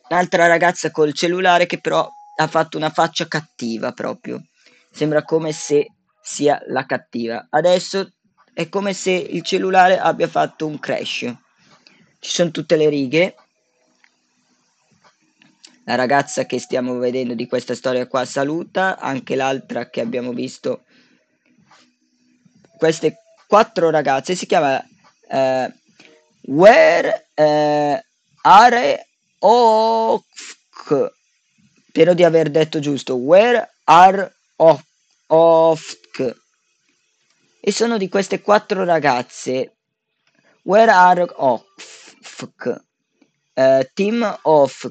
un'altra 0.09 0.47
ragazza 0.47 0.91
col 0.91 1.13
cellulare 1.13 1.67
che 1.67 1.81
però 1.81 2.09
ha 2.37 2.47
fatto 2.49 2.77
una 2.77 2.91
faccia 2.91 3.29
cattiva 3.29 3.93
proprio. 3.93 4.43
Sembra 4.91 5.23
come 5.23 5.53
se 5.53 5.93
sia 6.21 6.61
la 6.67 6.85
cattiva. 6.85 7.47
Adesso 7.49 8.13
è 8.53 8.69
come 8.69 8.93
se 8.93 9.13
il 9.13 9.43
cellulare 9.43 9.99
abbia 9.99 10.29
fatto 10.29 10.67
un 10.67 10.81
crash. 10.81 11.33
Ci 12.19 12.31
sono 12.31 12.51
tutte 12.51 12.77
le 12.77 12.89
righe. 12.89 13.37
La 15.85 15.95
ragazza 15.95 16.45
che 16.45 16.59
stiamo 16.59 16.97
vedendo 16.99 17.35
di 17.35 17.47
questa 17.47 17.75
storia 17.75 18.07
qua 18.07 18.25
saluta, 18.25 18.99
anche 18.99 19.37
l'altra 19.37 19.91
che 19.91 20.01
abbiamo 20.01 20.33
visto 20.33 20.85
queste 22.77 23.17
quattro 23.47 23.91
ragazze 23.91 24.35
si 24.35 24.47
chiama 24.47 24.83
uh, 25.29 25.73
Where 26.47 27.27
uh, 27.35 27.99
Are 28.43 29.07
Oak. 29.39 30.23
Spero 31.89 32.13
di 32.13 32.25
aver 32.25 32.51
detto 32.51 32.81
giusto, 32.81 33.15
Where 33.15 33.71
are 33.85 34.35
of, 34.57 34.83
of 35.29 35.97
e 37.67 37.73
sono 37.73 37.97
di 37.97 38.11
queste 38.11 38.43
quattro 38.43 38.85
ragazze, 38.85 39.77
Where 40.65 40.91
are 40.91 41.27
of 41.37 41.63
uh, 43.55 43.81
Team 43.95 44.39
of 44.43 44.87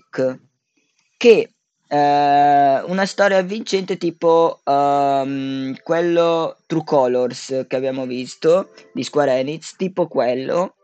che 1.17 1.52
eh, 1.93 2.81
una 2.87 3.05
storia 3.05 3.43
vincente 3.43 3.97
tipo 3.97 4.61
um, 4.63 5.75
quello 5.83 6.57
True 6.65 6.83
Colors 6.83 7.65
che 7.67 7.75
abbiamo 7.75 8.07
visto 8.07 8.71
di 8.91 9.03
Square 9.03 9.37
Enix, 9.37 9.75
tipo 9.75 10.07
quello. 10.07 10.75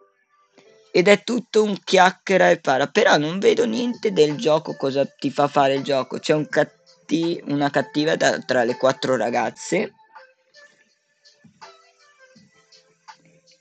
Ed 0.92 1.08
è 1.08 1.24
tutto 1.24 1.64
un 1.64 1.78
chiacchiera 1.84 2.50
e 2.52 2.60
para, 2.60 2.88
però 2.88 3.18
non 3.18 3.40
vedo 3.40 3.66
niente 3.66 4.12
del 4.12 4.38
gioco, 4.38 4.76
cosa 4.76 5.06
ti 5.06 5.32
fa 5.32 5.48
fare 5.48 5.76
il 5.76 5.84
gioco. 5.84 6.20
C'è 6.20 6.34
un 6.34 6.48
catti- 6.48 7.42
una 7.48 7.72
cattiva 7.72 8.16
da, 8.16 8.38
tra 8.40 8.64
le 8.64 8.76
quattro 8.76 9.16
ragazze. 9.16 9.94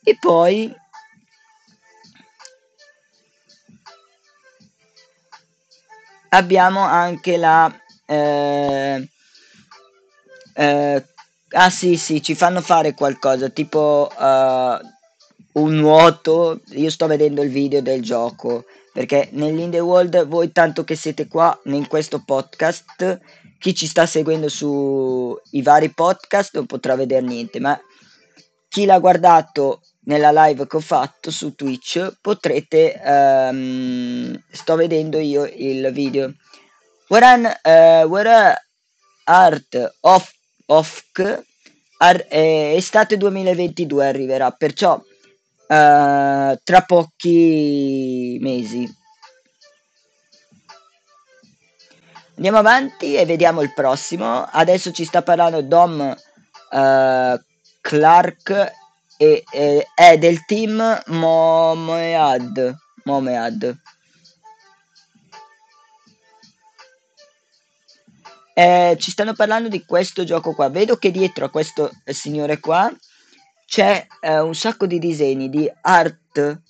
E 0.03 0.17
poi 0.19 0.75
abbiamo 6.31 6.81
anche 6.81 7.37
la... 7.37 7.73
Eh, 8.07 9.09
eh, 10.55 11.05
ah 11.51 11.71
sì 11.71 11.97
sì, 11.97 12.23
ci 12.23 12.35
fanno 12.35 12.61
fare 12.61 12.95
qualcosa, 12.95 13.49
tipo 13.49 14.11
uh, 14.17 15.61
un 15.61 15.75
nuoto. 15.75 16.61
Io 16.71 16.91
sto 16.91 17.07
vedendo 17.07 17.43
il 17.43 17.51
video 17.51 17.81
del 17.81 18.03
gioco, 18.03 18.65
perché 18.93 19.29
nell'Indie 19.33 19.81
World 19.81 20.27
voi 20.27 20.53
tanto 20.53 20.85
che 20.85 20.97
siete 20.97 21.29
qua 21.29 21.59
in 21.65 21.87
questo 21.87 22.23
podcast, 22.25 23.21
chi 23.59 23.75
ci 23.75 23.87
sta 23.87 24.07
seguendo 24.07 24.49
sui 24.49 25.63
vari 25.63 25.91
podcast 25.91 26.55
non 26.55 26.67
potrà 26.67 26.95
vedere 26.97 27.25
niente, 27.27 27.61
ma 27.61 27.79
chi 28.69 28.85
l'ha 28.85 28.99
guardato 28.99 29.81
nella 30.09 30.31
live 30.33 30.67
che 30.67 30.77
ho 30.77 30.81
fatto 30.81 31.31
su 31.31 31.55
Twitch 31.55 32.19
potrete 32.21 33.01
um, 33.05 34.43
sto 34.51 34.75
vedendo 34.75 35.19
io 35.19 35.45
il 35.45 35.91
video. 35.93 36.33
Waran 37.09 37.45
uh, 37.45 38.07
Where 38.07 38.55
Art 39.25 39.95
of, 40.01 40.33
of 40.67 41.03
ar, 41.99 42.27
eh, 42.29 42.75
estate 42.77 43.17
2022 43.19 44.07
arriverà 44.07 44.51
perciò 44.51 44.95
uh, 44.95 45.03
tra 45.67 46.83
pochi 46.87 48.39
mesi. 48.41 48.97
Andiamo 52.37 52.59
avanti 52.59 53.15
e 53.15 53.27
vediamo 53.27 53.61
il 53.61 53.75
prossimo. 53.75 54.49
Adesso 54.51 54.93
ci 54.93 55.05
sta 55.05 55.23
parlando 55.23 55.61
Dom 55.61 56.17
uh, 56.71 57.41
Clark 57.81 58.78
e, 59.19 59.45
e 59.53 59.87
è 59.95 60.17
del 60.17 60.47
team 60.47 61.03
Momead. 61.07 62.77
Momead. 63.05 63.77
Eh, 68.55 68.97
ci 68.99 69.11
stanno 69.11 69.35
parlando 69.35 69.69
di 69.69 69.85
questo 69.85 70.25
gioco 70.25 70.55
qua. 70.55 70.71
Vedo 70.71 70.97
che 70.97 71.11
dietro 71.11 71.45
a 71.45 71.51
questo 71.51 71.91
signore 72.07 72.59
qua 72.59 72.91
c'è 73.67 74.07
eh, 74.21 74.41
un 74.41 74.55
sacco 74.55 74.87
di 74.87 74.99
disegni 74.99 75.51
di 75.51 75.71
art. 75.83 76.63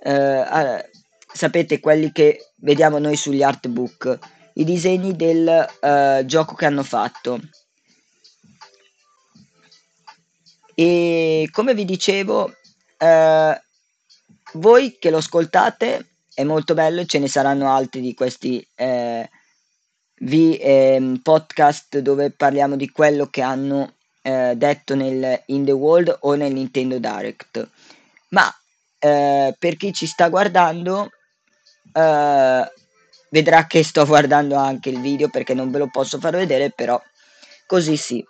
Eh, 0.00 0.90
sapete 1.32 1.80
quelli 1.80 2.10
che 2.12 2.52
vediamo 2.56 2.98
noi 2.98 3.16
sugli 3.16 3.42
artbook. 3.42 4.18
I 4.54 4.64
disegni 4.64 5.14
del 5.14 5.68
uh, 5.80 6.24
gioco 6.24 6.54
che 6.54 6.66
hanno 6.66 6.82
fatto. 6.82 7.38
E 10.80 11.48
come 11.50 11.74
vi 11.74 11.84
dicevo, 11.84 12.54
eh, 12.98 13.62
voi 14.52 14.96
che 15.00 15.10
lo 15.10 15.16
ascoltate 15.16 16.06
è 16.32 16.44
molto 16.44 16.74
bello, 16.74 17.04
ce 17.04 17.18
ne 17.18 17.26
saranno 17.26 17.68
altri 17.74 18.00
di 18.00 18.14
questi 18.14 18.64
eh, 18.76 19.28
vi, 20.20 20.56
eh, 20.56 21.18
podcast 21.20 21.98
dove 21.98 22.30
parliamo 22.30 22.76
di 22.76 22.90
quello 22.90 23.26
che 23.26 23.42
hanno 23.42 23.94
eh, 24.22 24.52
detto 24.54 24.94
nel 24.94 25.42
In 25.46 25.64
the 25.64 25.72
World 25.72 26.16
o 26.20 26.34
nel 26.34 26.52
Nintendo 26.52 27.00
Direct. 27.00 27.68
Ma 28.28 28.48
eh, 29.00 29.56
per 29.58 29.76
chi 29.76 29.92
ci 29.92 30.06
sta 30.06 30.28
guardando, 30.28 31.10
eh, 31.92 32.72
vedrà 33.30 33.66
che 33.66 33.82
sto 33.82 34.06
guardando 34.06 34.54
anche 34.54 34.90
il 34.90 35.00
video 35.00 35.28
perché 35.28 35.54
non 35.54 35.72
ve 35.72 35.78
lo 35.78 35.88
posso 35.90 36.20
far 36.20 36.36
vedere, 36.36 36.70
però 36.70 37.02
così 37.66 37.96
sì, 37.96 38.24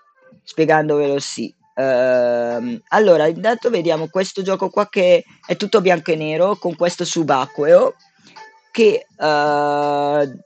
spiegandovelo 0.45 1.19
sì. 1.19 1.55
Uh, 1.79 2.77
allora, 2.89 3.29
intanto 3.29 3.71
vediamo 3.71 4.09
questo 4.09 4.43
gioco 4.43 4.69
qua 4.69 4.89
che 4.89 5.25
è 5.47 5.55
tutto 5.55 5.81
bianco 5.81 6.11
e 6.11 6.17
nero 6.17 6.57
con 6.57 6.75
questo 6.75 7.05
subacqueo 7.05 7.95
che, 8.73 9.07
uh, 9.17 10.41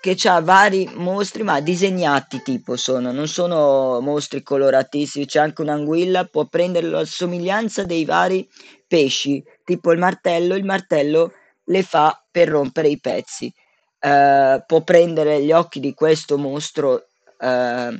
che 0.00 0.28
ha 0.28 0.40
vari 0.40 0.88
mostri 0.94 1.42
ma 1.42 1.58
disegnati 1.58 2.40
tipo 2.40 2.76
sono, 2.76 3.10
non 3.10 3.26
sono 3.26 3.98
mostri 4.00 4.44
coloratissimi, 4.44 5.26
c'è 5.26 5.40
anche 5.40 5.62
un'anguilla, 5.62 6.26
può 6.26 6.44
prendere 6.44 6.86
la 6.86 7.04
somiglianza 7.04 7.82
dei 7.82 8.04
vari 8.04 8.48
pesci, 8.86 9.42
tipo 9.64 9.90
il 9.90 9.98
martello, 9.98 10.54
il 10.54 10.64
martello 10.64 11.32
le 11.64 11.82
fa 11.82 12.24
per 12.30 12.48
rompere 12.48 12.86
i 12.86 13.00
pezzi. 13.00 13.52
Uh, 13.98 14.62
può 14.66 14.82
prendere 14.82 15.42
gli 15.42 15.50
occhi 15.50 15.80
di 15.80 15.94
questo 15.94 16.38
mostro 16.38 17.06
uh, 17.40 17.98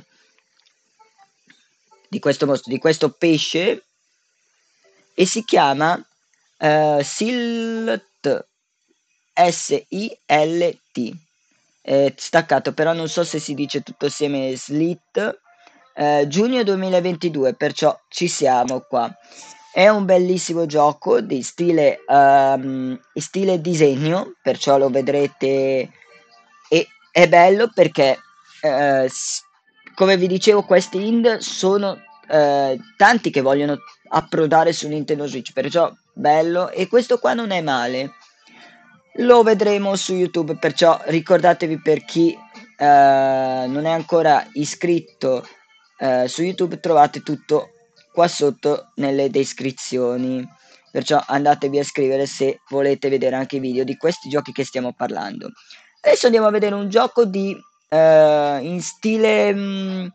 di 2.11 2.19
questo 2.19 2.45
mostro, 2.45 2.69
di 2.69 2.77
questo 2.77 3.09
pesce 3.11 3.85
e 5.13 5.25
si 5.25 5.45
chiama 5.45 5.93
uh, 5.93 7.01
Silt 7.01 8.47
S-I-L-T 9.33 11.13
eh, 11.83 12.13
staccato 12.17 12.73
però 12.73 12.91
non 12.91 13.07
so 13.07 13.23
se 13.23 13.39
si 13.39 13.53
dice 13.53 13.81
tutto 13.81 14.07
assieme 14.07 14.53
Slit 14.57 15.39
eh, 15.95 16.25
giugno 16.27 16.63
2022 16.63 17.53
perciò 17.53 17.97
ci 18.09 18.27
siamo 18.27 18.81
qua. 18.81 19.09
È 19.73 19.87
un 19.87 20.03
bellissimo 20.03 20.65
gioco 20.65 21.21
di 21.21 21.41
stile, 21.41 22.03
um, 22.07 22.99
stile 23.13 23.61
disegno 23.61 24.33
perciò 24.41 24.77
lo 24.77 24.89
vedrete. 24.89 25.89
E 26.69 26.87
è 27.09 27.27
bello 27.29 27.71
perché 27.73 28.17
uh, 28.63 29.07
come 29.95 30.17
vi 30.17 30.27
dicevo, 30.27 30.63
questi 30.63 31.05
ind 31.05 31.37
sono 31.37 31.97
eh, 32.29 32.79
tanti 32.97 33.29
che 33.29 33.41
vogliono 33.41 33.77
approdare 34.09 34.73
su 34.73 34.87
Nintendo 34.87 35.27
Switch, 35.27 35.53
perciò 35.53 35.91
bello. 36.13 36.69
E 36.69 36.87
questo 36.87 37.19
qua 37.19 37.33
non 37.33 37.51
è 37.51 37.61
male. 37.61 38.13
Lo 39.15 39.43
vedremo 39.43 39.95
su 39.95 40.13
YouTube, 40.13 40.55
perciò 40.55 40.99
ricordatevi 41.05 41.81
per 41.81 42.05
chi 42.05 42.31
eh, 42.31 43.65
non 43.67 43.85
è 43.85 43.91
ancora 43.91 44.47
iscritto 44.53 45.45
eh, 45.99 46.27
su 46.27 46.43
YouTube, 46.43 46.79
trovate 46.79 47.21
tutto 47.21 47.71
qua 48.13 48.27
sotto 48.27 48.91
nelle 48.95 49.29
descrizioni. 49.29 50.47
Perciò 50.91 51.21
andatevi 51.25 51.79
a 51.79 51.83
scrivere 51.83 52.25
se 52.25 52.61
volete 52.69 53.09
vedere 53.09 53.35
anche 53.35 53.57
i 53.57 53.59
video 53.59 53.83
di 53.83 53.97
questi 53.97 54.29
giochi 54.29 54.51
che 54.51 54.65
stiamo 54.65 54.93
parlando. 54.93 55.51
Adesso 56.01 56.25
andiamo 56.25 56.47
a 56.47 56.51
vedere 56.51 56.75
un 56.75 56.89
gioco 56.89 57.25
di 57.25 57.55
eh, 57.93 58.59
in 58.61 58.81
stile 58.81 59.53
mh, 59.53 59.59
mm, 59.59 60.07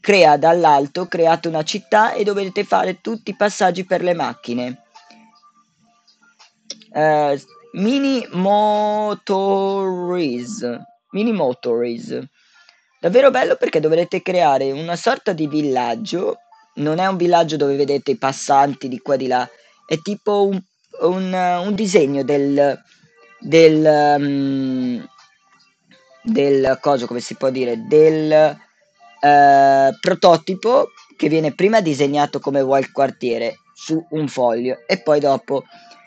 crea 0.00 0.36
dall'alto, 0.36 1.06
create 1.06 1.48
una 1.48 1.64
città 1.64 2.12
e 2.12 2.22
dovete 2.22 2.62
fare 2.62 3.00
tutti 3.00 3.30
i 3.30 3.36
passaggi 3.36 3.84
per 3.84 4.02
le 4.02 4.14
macchine. 4.14 4.84
Eh, 6.92 7.42
mini 7.72 8.24
Motories. 8.30 9.18
Mini 11.10 11.32
Motories. 11.32 12.16
Davvero 13.00 13.30
bello 13.30 13.56
perché 13.56 13.80
dovrete 13.80 14.22
creare 14.22 14.70
una 14.70 14.94
sorta 14.96 15.32
di 15.32 15.48
villaggio. 15.48 16.38
Non 16.76 16.98
è 16.98 17.06
un 17.06 17.16
villaggio 17.16 17.56
dove 17.56 17.74
vedete 17.74 18.12
i 18.12 18.16
passanti 18.16 18.86
di 18.88 19.00
qua 19.00 19.14
e 19.14 19.18
di 19.18 19.26
là, 19.26 19.48
è 19.86 19.98
tipo 20.00 20.46
un, 20.46 20.62
un, 21.00 21.32
un 21.32 21.74
disegno 21.74 22.22
del, 22.22 22.80
del, 23.40 24.16
um, 24.16 25.04
del 26.30 26.78
coso, 26.80 27.06
come 27.06 27.20
si 27.20 27.34
può 27.34 27.50
dire, 27.50 27.86
del 27.86 28.30
eh, 29.20 29.96
prototipo 30.00 30.90
che 31.16 31.28
viene 31.28 31.54
prima 31.54 31.80
disegnato 31.80 32.38
come 32.38 32.60
il 32.60 32.92
quartiere 32.92 33.58
su 33.74 34.04
un 34.10 34.28
foglio 34.28 34.78
e 34.86 35.02
poi 35.02 35.20
dopo 35.20 35.64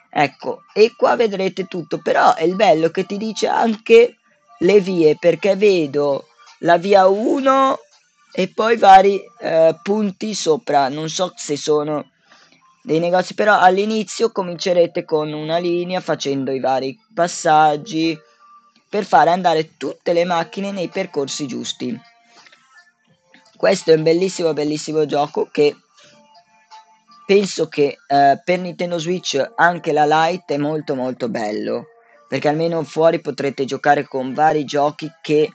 ecco 0.09 0.63
e 0.73 0.93
qua 0.95 1.15
vedrete 1.15 1.65
tutto 1.65 1.99
però 2.01 2.33
è 2.35 2.43
il 2.43 2.55
bello 2.55 2.89
che 2.89 3.05
ti 3.05 3.17
dice 3.17 3.47
anche 3.47 4.17
le 4.59 4.79
vie 4.79 5.17
perché 5.17 5.55
vedo 5.55 6.27
la 6.59 6.77
via 6.77 7.07
1 7.07 7.79
e 8.33 8.47
poi 8.53 8.77
vari 8.77 9.21
eh, 9.39 9.75
punti 9.81 10.33
sopra 10.33 10.87
non 10.89 11.09
so 11.09 11.33
se 11.35 11.57
sono 11.57 12.11
dei 12.81 12.99
negozi 12.99 13.33
però 13.33 13.57
all'inizio 13.59 14.31
comincerete 14.31 15.03
con 15.03 15.33
una 15.33 15.57
linea 15.57 15.99
facendo 15.99 16.51
i 16.51 16.59
vari 16.59 16.97
passaggi 17.13 18.17
per 18.91 19.05
fare 19.05 19.29
andare 19.29 19.77
tutte 19.77 20.11
le 20.11 20.25
macchine 20.25 20.73
nei 20.73 20.89
percorsi 20.89 21.47
giusti. 21.47 21.97
Questo 23.55 23.91
è 23.91 23.95
un 23.95 24.03
bellissimo, 24.03 24.51
bellissimo 24.51 25.05
gioco 25.05 25.47
che 25.49 25.77
penso 27.25 27.69
che 27.69 27.97
eh, 28.05 28.41
per 28.43 28.59
Nintendo 28.59 28.97
Switch 28.97 29.41
anche 29.55 29.93
la 29.93 30.03
Lite 30.03 30.55
è 30.55 30.57
molto 30.57 30.95
molto 30.95 31.29
bello 31.29 31.85
perché 32.27 32.49
almeno 32.49 32.83
fuori 32.83 33.21
potrete 33.21 33.63
giocare 33.63 34.05
con 34.05 34.33
vari 34.33 34.65
giochi 34.65 35.09
che 35.21 35.49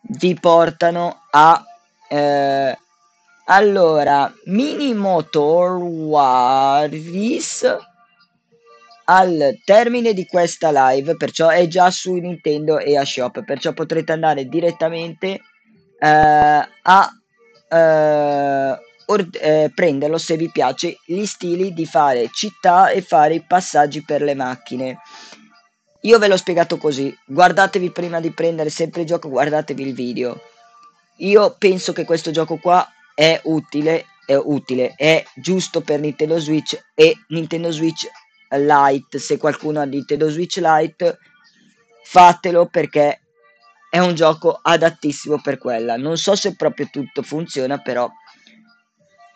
vi 0.00 0.32
portano 0.32 1.24
a 1.32 1.62
eh, 2.08 2.78
allora 3.44 4.32
Mini 4.46 4.94
Motor 4.94 5.72
Waris 5.72 7.66
al 9.04 9.58
termine 9.64 10.12
di 10.14 10.26
questa 10.26 10.70
live 10.72 11.16
perciò 11.16 11.48
è 11.48 11.66
già 11.66 11.90
su 11.90 12.14
Nintendo 12.14 12.78
e 12.78 12.96
a 12.96 13.04
Shop 13.04 13.44
perciò 13.44 13.72
potrete 13.72 14.12
andare 14.12 14.48
direttamente 14.48 15.40
eh, 15.98 16.68
a 16.82 17.10
eh, 17.68 18.78
or- 19.06 19.28
eh, 19.32 19.70
prenderlo 19.74 20.18
se 20.18 20.36
vi 20.36 20.50
piace 20.50 20.98
gli 21.04 21.24
stili 21.24 21.72
di 21.72 21.86
fare 21.86 22.30
città 22.32 22.90
e 22.90 23.02
fare 23.02 23.34
i 23.34 23.44
passaggi 23.46 24.02
per 24.02 24.22
le 24.22 24.34
macchine. 24.34 24.98
Io 26.02 26.18
ve 26.18 26.28
l'ho 26.28 26.36
spiegato 26.36 26.76
così, 26.76 27.16
guardatevi 27.26 27.90
prima 27.90 28.20
di 28.20 28.30
prendere 28.30 28.68
sempre 28.68 29.02
il 29.02 29.06
gioco, 29.06 29.28
guardatevi 29.28 29.82
il 29.82 29.94
video. 29.94 30.38
Io 31.18 31.54
penso 31.58 31.92
che 31.92 32.04
questo 32.04 32.30
gioco 32.30 32.56
qua 32.56 32.86
è 33.14 33.40
utile, 33.44 34.06
è 34.26 34.34
utile, 34.34 34.94
è 34.96 35.24
giusto 35.34 35.80
per 35.80 36.00
Nintendo 36.00 36.38
Switch 36.38 36.78
e 36.94 37.14
Nintendo 37.28 37.70
Switch 37.70 38.06
Lite. 38.56 39.18
Se 39.18 39.36
qualcuno 39.36 39.80
ha 39.80 39.84
Nintendo 39.84 40.28
Switch 40.28 40.56
Lite, 40.56 41.18
fatelo 42.02 42.66
perché 42.66 43.20
è 43.88 43.98
un 43.98 44.14
gioco 44.14 44.58
adattissimo 44.60 45.40
per 45.40 45.58
quella. 45.58 45.96
Non 45.96 46.16
so 46.16 46.34
se 46.34 46.56
proprio 46.56 46.88
tutto 46.90 47.22
funziona, 47.22 47.78
però 47.78 48.10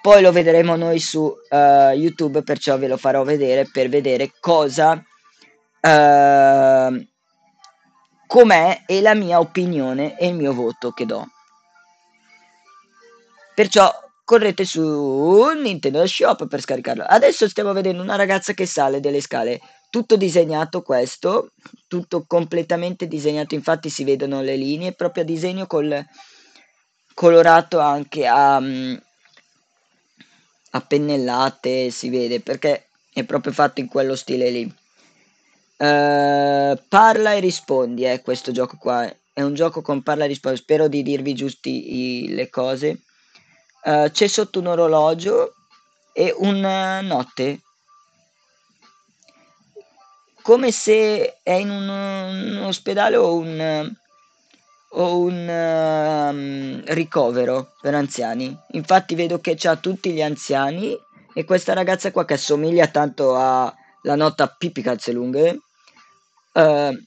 poi 0.01 0.23
lo 0.23 0.33
vedremo 0.33 0.77
noi 0.77 1.01
su 1.01 1.21
uh, 1.21 1.91
YouTube, 1.93 2.43
perciò 2.43 2.79
ve 2.79 2.89
lo 2.89 2.97
farò 2.97 3.25
vedere 3.25 3.69
per 3.71 3.89
vedere 3.89 4.33
cosa 4.41 4.93
uh, 4.93 7.07
com'è 8.27 8.83
e 8.87 9.01
la 9.01 9.15
mia 9.15 9.39
opinione 9.39 10.19
e 10.19 10.29
il 10.29 10.35
mio 10.35 10.53
voto 10.53 10.93
che 10.93 11.07
do. 11.07 11.27
Perciò 13.55 13.93
correte 14.29 14.67
su 14.67 15.43
Nintendo 15.57 16.07
Shop 16.07 16.49
per 16.49 16.61
scaricarlo. 16.61 17.03
Adesso 17.03 17.49
stiamo 17.49 17.73
vedendo 17.73 18.03
una 18.03 18.15
ragazza 18.15 18.53
che 18.53 18.67
sale 18.67 19.01
delle 19.01 19.23
scale, 19.23 19.59
tutto 19.89 20.19
disegnato 20.19 20.83
questo, 20.83 21.53
tutto 21.87 22.27
completamente 22.27 23.09
disegnato, 23.09 23.55
infatti 23.55 23.89
si 23.89 24.05
vedono 24.05 24.43
le 24.43 24.55
linee, 24.57 24.93
proprio 24.93 25.23
a 25.23 25.27
disegno 25.27 25.67
col 25.67 26.05
colorato 27.15 27.79
anche 27.79 28.27
a, 28.27 28.61
mm, 28.61 28.97
a 30.73 30.81
pennellate, 30.83 31.89
si 31.89 32.11
vede 32.11 32.41
perché 32.41 32.89
è 33.11 33.25
proprio 33.25 33.55
fatto 33.55 33.81
in 33.81 33.89
quello 33.89 34.15
stile 34.15 34.51
lì. 34.51 34.65
Uh, 35.79 36.79
parla 36.87 37.33
e 37.33 37.41
rispondi, 37.41 38.05
eh, 38.05 38.21
questo 38.21 38.53
gioco 38.53 38.77
qua 38.77 39.11
è 39.33 39.41
un 39.41 39.55
gioco 39.55 39.81
con 39.81 40.03
parla 40.03 40.25
e 40.25 40.29
rispondi. 40.29 40.59
Spero 40.59 40.87
di 40.87 41.03
dirvi 41.03 41.33
giusti 41.33 42.25
i, 42.25 42.35
le 42.35 42.51
cose. 42.51 43.05
Uh, 43.85 44.11
c'è 44.11 44.27
sotto 44.27 44.59
un 44.59 44.67
orologio 44.67 45.55
e 46.13 46.35
una 46.37 47.01
notte. 47.01 47.61
Come 50.43 50.73
se 50.73 51.39
è 51.43 51.53
in 51.53 51.71
un, 51.71 51.89
un 51.89 52.63
ospedale 52.65 53.17
o 53.17 53.37
un, 53.37 53.95
o 54.91 55.19
un 55.19 55.49
um, 55.49 56.83
ricovero 56.87 57.75
per 57.81 57.95
anziani. 57.95 58.57
Infatti 58.73 59.15
vedo 59.15 59.41
che 59.41 59.55
c'ha 59.57 59.77
tutti 59.77 60.13
gli 60.13 60.23
anziani 60.23 60.97
e 61.33 61.45
questa 61.45 61.73
ragazza 61.73 62.11
qua 62.11 62.25
che 62.25 62.35
assomiglia 62.35 62.89
tanto 62.89 63.37
alla 63.37 63.75
nota 64.03 64.49
Pippi 64.49 64.83
Calzelunghe 64.83 65.61
uh, 66.53 67.07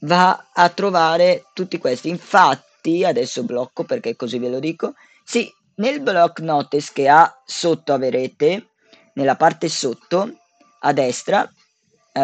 va 0.00 0.48
a 0.52 0.68
trovare 0.70 1.44
tutti 1.52 1.78
questi. 1.78 2.08
Infatti, 2.08 3.04
adesso 3.04 3.42
blocco 3.42 3.84
perché 3.84 4.16
così 4.16 4.38
ve 4.38 4.48
lo 4.48 4.60
dico. 4.60 4.94
Sì, 5.28 5.52
nel 5.76 6.00
block 6.02 6.38
notice 6.38 6.92
che 6.94 7.08
ha 7.08 7.42
sotto 7.44 7.92
avrete, 7.92 8.68
nella 9.14 9.34
parte 9.34 9.68
sotto, 9.68 10.32
a 10.78 10.92
destra, 10.92 11.42
uh, 11.42 12.20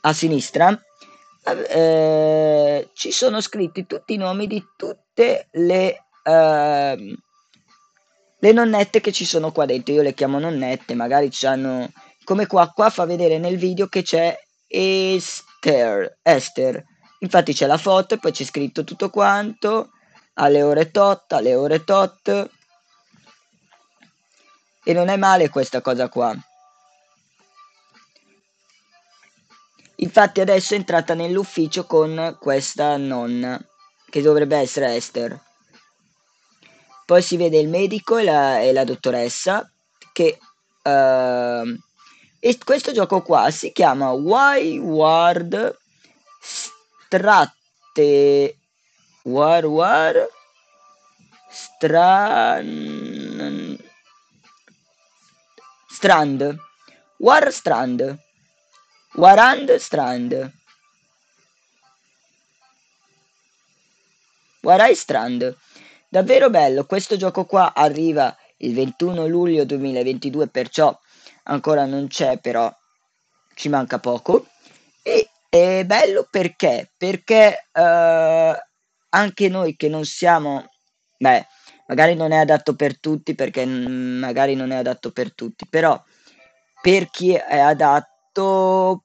a 0.00 0.12
sinistra, 0.12 0.76
eh, 1.44 2.90
ci 2.92 3.12
sono 3.12 3.40
scritti 3.40 3.86
tutti 3.86 4.14
i 4.14 4.16
nomi 4.16 4.48
di 4.48 4.64
tutte 4.76 5.46
le, 5.52 6.06
eh, 6.24 7.16
le 8.38 8.52
nonnette 8.52 9.00
che 9.00 9.12
ci 9.12 9.24
sono 9.24 9.52
qua 9.52 9.64
dentro. 9.64 9.94
Io 9.94 10.02
le 10.02 10.14
chiamo 10.14 10.40
nonnette, 10.40 10.94
magari 10.94 11.30
hanno 11.42 11.88
come 12.24 12.48
qua, 12.48 12.68
qua 12.74 12.90
fa 12.90 13.04
vedere 13.06 13.38
nel 13.38 13.58
video 13.58 13.86
che 13.86 14.02
c'è 14.02 14.36
Esther, 14.66 16.18
Esther. 16.20 16.82
Infatti 17.20 17.52
c'è 17.54 17.66
la 17.66 17.78
foto 17.78 18.14
e 18.14 18.18
poi 18.18 18.32
c'è 18.32 18.42
scritto 18.42 18.82
tutto 18.82 19.08
quanto 19.08 19.90
alle 20.34 20.62
ore 20.62 20.90
tot, 20.90 21.32
alle 21.32 21.54
ore 21.54 21.84
tot. 21.84 22.50
E 24.84 24.92
non 24.92 25.08
è 25.08 25.16
male 25.16 25.48
questa 25.48 25.80
cosa 25.80 26.08
qua. 26.08 26.36
Infatti 29.96 30.40
adesso 30.40 30.74
è 30.74 30.76
entrata 30.76 31.14
nell'ufficio 31.14 31.86
con 31.86 32.36
questa 32.40 32.96
nonna, 32.96 33.60
che 34.10 34.20
dovrebbe 34.20 34.56
essere 34.56 34.96
Esther. 34.96 35.40
Poi 37.04 37.22
si 37.22 37.36
vede 37.36 37.58
il 37.58 37.68
medico 37.68 38.16
e 38.16 38.24
la, 38.24 38.60
e 38.60 38.72
la 38.72 38.84
dottoressa 38.84 39.70
che... 40.12 40.38
Uh, 40.82 41.78
e 42.44 42.58
questo 42.64 42.90
gioco 42.90 43.22
qua 43.22 43.50
si 43.52 43.70
chiama 43.70 44.10
Ward 44.10 45.78
Stratte... 47.08 48.56
War 49.24 49.64
War... 49.66 50.28
Stran... 51.48 52.66
Strand. 55.88 56.58
War 57.18 57.52
Strand. 57.52 58.18
Warand 59.14 59.76
Strand. 59.76 60.52
Warai 64.62 64.94
Strand. 64.94 65.56
Davvero 66.08 66.50
bello, 66.50 66.86
questo 66.86 67.16
gioco 67.16 67.44
qua 67.44 67.72
arriva 67.74 68.36
il 68.58 68.74
21 68.74 69.26
luglio 69.26 69.64
2022, 69.64 70.48
perciò 70.48 70.98
ancora 71.44 71.84
non 71.84 72.08
c'è, 72.08 72.38
però 72.38 72.72
ci 73.54 73.68
manca 73.68 73.98
poco. 73.98 74.46
E 75.02 75.28
è 75.48 75.84
bello 75.84 76.26
perché? 76.30 76.90
Perché 76.96 77.68
uh, 77.72 78.54
anche 79.14 79.48
noi 79.48 79.76
che 79.76 79.88
non 79.88 80.04
siamo, 80.04 80.66
beh, 81.18 81.46
magari 81.86 82.14
non 82.14 82.32
è 82.32 82.38
adatto 82.38 82.74
per 82.74 82.98
tutti, 82.98 83.34
perché 83.34 83.64
magari 83.66 84.54
non 84.54 84.70
è 84.70 84.76
adatto 84.76 85.12
per 85.12 85.34
tutti, 85.34 85.66
però 85.68 86.00
per 86.80 87.10
chi 87.10 87.34
è 87.34 87.58
adatto 87.58 89.04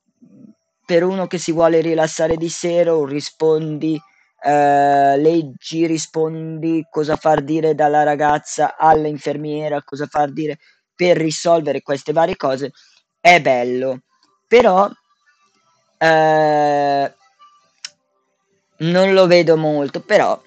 per 0.86 1.04
uno 1.04 1.28
che 1.28 1.38
si 1.38 1.52
vuole 1.52 1.82
rilassare 1.82 2.38
di 2.38 2.50
sera 2.50 2.94
rispondi, 3.06 4.00
eh, 4.42 5.18
leggi, 5.18 5.86
rispondi 5.86 6.88
cosa 6.90 7.18
far 7.18 7.44
dire 7.44 7.76
dalla 7.76 8.04
ragazza 8.04 8.78
all'infermiera, 8.78 9.84
cosa 9.84 10.06
far 10.08 10.32
dire 10.32 10.58
per 10.96 11.18
risolvere 11.18 11.82
queste 11.82 12.14
varie 12.14 12.38
cose, 12.38 12.72
è 13.20 13.42
bello. 13.42 14.04
Però 14.48 14.90
eh, 15.98 17.14
non 18.80 19.14
lo 19.14 19.28
vedo 19.28 19.58
molto, 19.58 20.02
però 20.02 20.40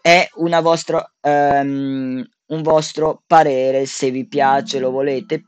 è 0.00 0.28
una 0.34 0.60
vostra, 0.60 1.10
um, 1.20 2.24
un 2.46 2.62
vostro 2.62 3.22
parere, 3.26 3.86
se 3.86 4.10
vi 4.10 4.26
piace, 4.26 4.78
lo 4.78 4.90
volete, 4.90 5.44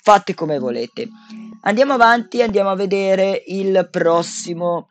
fate 0.00 0.34
come 0.34 0.58
volete. 0.58 1.08
Andiamo 1.62 1.94
avanti, 1.94 2.42
andiamo 2.42 2.70
a 2.70 2.76
vedere 2.76 3.42
il 3.46 3.88
prossimo. 3.90 4.88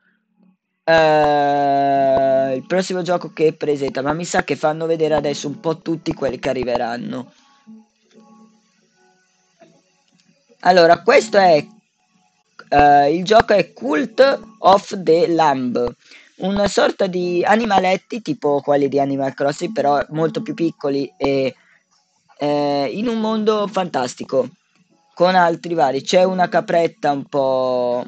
Uh, 0.85 2.55
il 2.55 2.65
prossimo 2.67 3.03
gioco 3.03 3.31
che 3.31 3.53
presenta, 3.53 4.01
ma 4.01 4.11
mi 4.11 4.25
sa 4.25 4.43
che 4.43 4.57
fanno 4.57 4.85
vedere 4.85 5.15
adesso 5.15 5.47
un 5.47 5.61
po' 5.61 5.77
tutti 5.77 6.13
quelli 6.13 6.39
che 6.39 6.49
arriveranno. 6.49 7.31
Allora, 10.59 11.01
questo 11.01 11.37
è 11.37 11.65
uh, 12.69 13.09
il 13.09 13.23
gioco 13.23 13.53
è 13.53 13.71
Cult 13.71 14.39
of 14.59 15.01
the 15.03 15.27
Lamb, 15.27 15.95
una 16.37 16.67
sorta 16.67 17.07
di 17.07 17.43
animaletti 17.43 18.21
tipo 18.21 18.61
quelli 18.61 18.87
di 18.87 18.99
Animal 18.99 19.33
Crossing, 19.33 19.71
però 19.71 20.03
molto 20.09 20.41
più 20.41 20.53
piccoli 20.53 21.11
e 21.17 21.55
eh, 22.37 22.89
in 22.91 23.07
un 23.07 23.19
mondo 23.19 23.67
fantastico 23.67 24.49
con 25.13 25.35
altri 25.35 25.73
vari. 25.73 26.01
C'è 26.01 26.23
una 26.23 26.49
capretta 26.49 27.11
un 27.11 27.25
po'... 27.25 28.05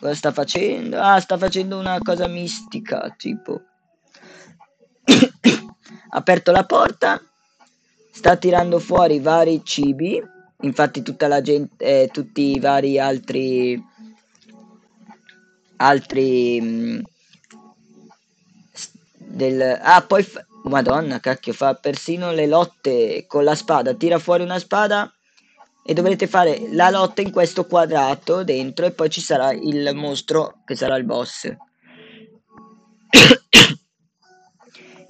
Cosa 0.00 0.14
sta 0.14 0.32
facendo? 0.32 1.00
Ah, 1.00 1.20
sta 1.20 1.38
facendo 1.38 1.78
una 1.78 1.98
cosa 2.02 2.26
mistica, 2.26 3.14
tipo. 3.16 3.60
ha 5.04 6.18
aperto 6.18 6.52
la 6.52 6.64
porta, 6.64 7.20
sta 8.10 8.36
tirando 8.36 8.78
fuori 8.78 9.20
vari 9.20 9.62
cibi, 9.64 10.22
infatti 10.60 11.02
tutta 11.02 11.26
la 11.26 11.40
gente, 11.40 12.02
eh, 12.02 12.08
tutti 12.12 12.54
i 12.54 12.60
vari 12.60 12.98
altri, 12.98 13.82
altri, 15.86 16.60
mh, 16.60 17.02
del, 19.16 19.78
ah 19.80 20.02
poi, 20.02 20.22
fa, 20.22 20.44
madonna 20.64 21.20
cacchio, 21.20 21.52
fa 21.52 21.74
persino 21.74 22.32
le 22.32 22.46
lotte 22.46 23.24
con 23.26 23.44
la 23.44 23.54
spada, 23.54 23.94
tira 23.94 24.18
fuori 24.18 24.42
una 24.42 24.58
spada 24.58 25.12
e 25.86 25.92
dovrete 25.92 26.26
fare 26.26 26.68
la 26.70 26.88
lotta 26.88 27.20
in 27.20 27.30
questo 27.30 27.66
quadrato 27.66 28.42
dentro 28.42 28.86
e 28.86 28.92
poi 28.92 29.10
ci 29.10 29.20
sarà 29.20 29.52
il 29.52 29.90
mostro 29.94 30.62
che 30.64 30.74
sarà 30.74 30.96
il 30.96 31.04
boss. 31.04 31.54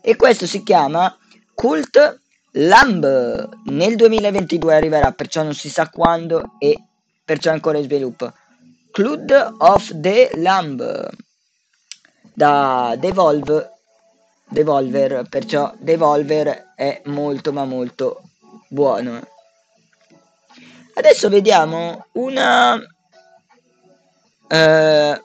e 0.03 0.17
questo 0.17 0.47
si 0.47 0.65
chiama 0.65 1.17
Cult 1.55 2.21
Lamb. 2.53 3.49
Nel 3.67 3.95
2022 3.95 4.75
arriverà, 4.75 5.13
perciò 5.13 5.45
non 5.45 5.55
si 5.55 5.69
sa 5.69 5.89
quando 5.89 6.57
e 6.59 6.77
perciò 7.25 7.51
è 7.51 7.55
ancora 7.55 7.79
in 7.79 7.85
sviluppo. 7.85 8.33
Clud 8.95 9.33
of 9.59 9.91
the 10.01 10.31
Lamb 10.35 11.11
da 12.33 12.95
Devolve 12.97 13.73
Devolver, 14.49 15.27
perciò 15.29 15.75
Devolver 15.79 16.75
è 16.77 17.03
molto 17.07 17.53
ma 17.53 17.65
molto 17.65 18.23
buono. 18.69 19.21
Adesso 20.95 21.29
vediamo 21.29 22.07
una... 22.13 22.75
Uh... 24.49 25.23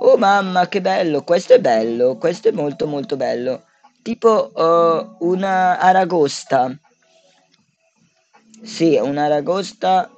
Oh 0.00 0.18
mamma, 0.18 0.68
che 0.68 0.82
bello! 0.82 1.22
Questo 1.22 1.54
è 1.54 1.58
bello, 1.58 2.18
questo 2.18 2.48
è 2.48 2.52
molto 2.52 2.86
molto 2.86 3.16
bello. 3.16 3.64
Tipo 4.02 4.50
uh, 4.54 5.26
una 5.26 5.78
aragosta. 5.78 6.70
Sì, 8.62 8.98
una 8.98 9.24
aragosta... 9.24 10.10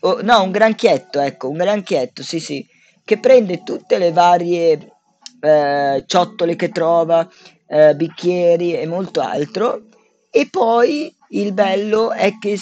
Oh, 0.00 0.20
no, 0.22 0.42
un 0.42 0.50
granchietto, 0.50 1.20
ecco, 1.20 1.48
un 1.48 1.56
granchietto, 1.56 2.22
sì 2.22 2.40
sì. 2.40 2.66
Che 3.04 3.18
prende 3.18 3.62
tutte 3.62 3.98
le 3.98 4.12
varie 4.12 4.92
eh, 5.40 6.04
ciotole 6.06 6.56
che 6.56 6.70
trova, 6.70 7.28
eh, 7.66 7.94
bicchieri 7.94 8.74
e 8.74 8.86
molto 8.86 9.20
altro. 9.20 9.82
E 10.30 10.48
poi 10.50 11.14
il 11.30 11.52
bello 11.52 12.12
è 12.12 12.36
che 12.38 12.58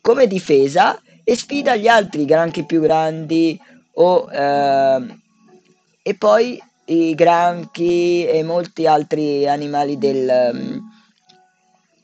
come 0.00 0.26
difesa 0.26 1.00
e 1.22 1.36
sfida 1.36 1.76
gli 1.76 1.88
altri 1.88 2.24
granchi 2.24 2.64
più 2.64 2.80
grandi 2.80 3.58
o 3.94 4.28
eh, 4.30 5.22
e 6.02 6.14
poi 6.16 6.62
i 6.86 7.14
granchi 7.14 8.26
e 8.26 8.42
molti 8.42 8.86
altri 8.86 9.48
animali 9.48 9.96
del 9.96 10.50
um, 10.52 10.80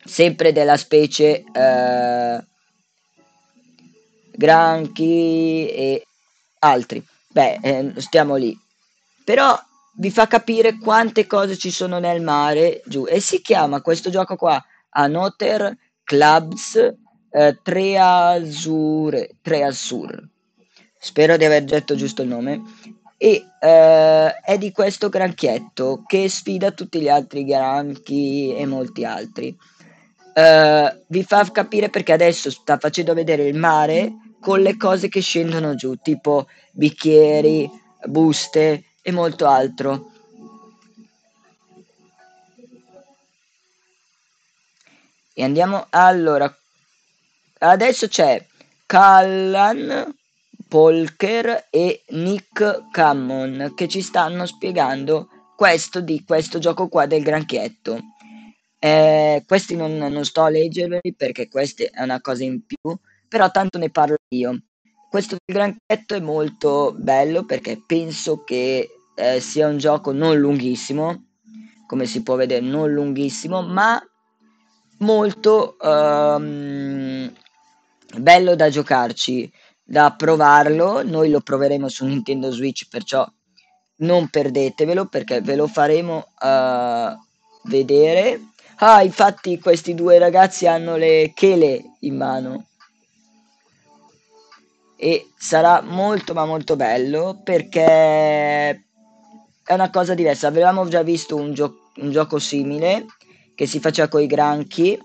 sempre 0.02 0.52
della 0.52 0.78
specie 0.78 1.44
eh, 1.52 2.44
granchi 4.40 5.68
e 5.68 6.07
altri 6.61 7.05
beh 7.28 7.59
eh, 7.62 7.93
stiamo 7.97 8.36
lì 8.36 8.59
però 9.24 9.59
vi 9.97 10.11
fa 10.11 10.26
capire 10.26 10.78
quante 10.78 11.26
cose 11.26 11.59
ci 11.59 11.70
sono 11.70 11.99
nel 11.99 12.22
mare 12.22 12.80
giù 12.86 13.05
e 13.07 13.20
si 13.20 13.43
chiama 13.43 13.82
questo 13.82 14.09
gioco 14.09 14.36
qua 14.36 14.62
Anoter 14.91 15.76
Clubs 16.05 16.76
eh, 17.30 17.59
Treasure, 17.62 19.36
Treasure. 19.41 20.28
Spero 20.99 21.36
di 21.36 21.45
aver 21.45 21.64
detto 21.64 21.95
giusto 21.95 22.22
il 22.22 22.28
nome. 22.28 22.62
E 23.16 23.45
eh, 23.61 24.34
è 24.34 24.59
di 24.59 24.72
questo 24.72 25.09
granchietto 25.09 26.03
che 26.07 26.28
sfida 26.28 26.70
tutti 26.72 27.01
gli 27.01 27.09
altri 27.09 27.45
granchi 27.45 28.55
e 28.55 28.66
molti 28.66 29.05
altri. 29.05 29.57
Eh, 30.32 31.03
vi 31.07 31.22
fa 31.24 31.49
capire 31.51 31.91
perché 31.91 32.12
adesso 32.12 32.51
sta 32.51 32.78
facendo 32.78 33.14
vedere 33.14 33.45
il 33.47 33.57
mare 33.57 34.12
con 34.41 34.61
le 34.61 34.76
cose 34.76 35.09
che 35.09 35.20
scendono 35.20 35.74
giù, 35.74 35.97
tipo 35.97 36.49
bicchieri, 36.72 37.70
buste 38.07 38.84
e 39.03 39.12
molto 39.12 39.47
altro. 39.47 40.12
E 45.32 45.45
andiamo 45.45 45.86
allora. 45.91 46.55
Adesso 47.59 48.09
c'è 48.09 48.45
Callan 48.86 50.14
Polker 50.66 51.66
e 51.70 52.05
Nick 52.11 52.91
Cammon 52.91 53.72
che 53.74 53.88
ci 53.88 54.03
stanno 54.03 54.47
spiegando 54.47 55.28
questo 55.57 56.01
di 56.01 56.24
questo 56.24 56.59
gioco 56.59 56.88
qua 56.88 57.07
del 57.07 57.22
granchietto. 57.22 57.99
Eh, 58.78 59.45
questi 59.47 59.76
non, 59.76 59.97
non 59.97 60.24
sto 60.24 60.43
a 60.43 60.49
leggerli 60.49 61.14
perché 61.14 61.49
questa 61.49 61.84
è 61.84 62.03
una 62.03 62.20
cosa 62.20 62.45
in 62.45 62.64
più, 62.64 62.78
però 63.31 63.51
tanto 63.51 63.78
ne 63.78 63.91
parlo 63.91 64.16
io. 64.35 64.61
Questo 65.09 65.37
del 65.45 65.57
granchietto 65.57 66.14
è 66.14 66.20
molto 66.20 66.93
bello 66.97 67.45
perché 67.45 67.81
penso 67.87 68.43
che 68.43 68.89
eh, 69.14 69.41
sia 69.41 69.68
un 69.68 69.78
gioco 69.78 70.12
non 70.12 70.37
lunghissimo, 70.37 71.26
come 71.87 72.07
si 72.07 72.22
può 72.22 72.35
vedere, 72.35 72.61
non 72.61 72.93
lunghissimo, 72.93 73.62
ma 73.62 74.03
molto 74.99 75.76
um, 75.81 77.33
bello 78.16 78.55
da 78.57 78.68
giocarci, 78.68 79.51
da 79.83 80.14
provarlo. 80.16 81.03
Noi 81.03 81.31
lo 81.31 81.41
proveremo 81.41 81.89
su 81.89 82.05
Nintendo 82.07 82.51
Switch, 82.51 82.89
perciò 82.89 83.26
non 83.99 84.28
perdetevelo 84.28 85.07
perché 85.07 85.41
ve 85.41 85.57
lo 85.57 85.66
faremo 85.66 86.33
uh, 86.41 87.16
vedere. 87.68 88.41
Ah, 88.76 89.03
infatti 89.03 89.59
questi 89.59 89.95
due 89.95 90.18
ragazzi 90.18 90.66
hanno 90.66 90.97
le 90.97 91.33
chele 91.35 91.97
in 92.01 92.16
mano. 92.16 92.69
E 95.03 95.30
sarà 95.38 95.80
molto 95.80 96.34
ma 96.34 96.44
molto 96.44 96.76
bello 96.76 97.40
perché 97.42 97.80
è 99.64 99.72
una 99.72 99.88
cosa 99.88 100.12
diversa. 100.12 100.48
Avevamo 100.48 100.86
già 100.88 101.03
visto 101.03 101.36
un, 101.36 101.55
gio- 101.55 101.90
un 101.96 102.11
gioco 102.11 102.38
simile 102.38 103.07
che 103.55 103.64
si 103.64 103.80
faceva 103.80 104.09
con 104.09 104.20
i 104.20 104.26
granchi, 104.26 104.98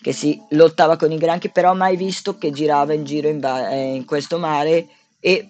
che 0.00 0.12
si 0.12 0.36
lottava 0.50 0.96
con 0.96 1.12
i 1.12 1.16
granchi, 1.16 1.48
però 1.48 1.74
mai 1.74 1.96
visto 1.96 2.38
che 2.38 2.50
girava 2.50 2.92
in 2.92 3.04
giro 3.04 3.28
in, 3.28 3.38
ba- 3.38 3.70
eh, 3.70 3.94
in 3.94 4.04
questo 4.04 4.36
mare 4.36 4.88
e 5.20 5.48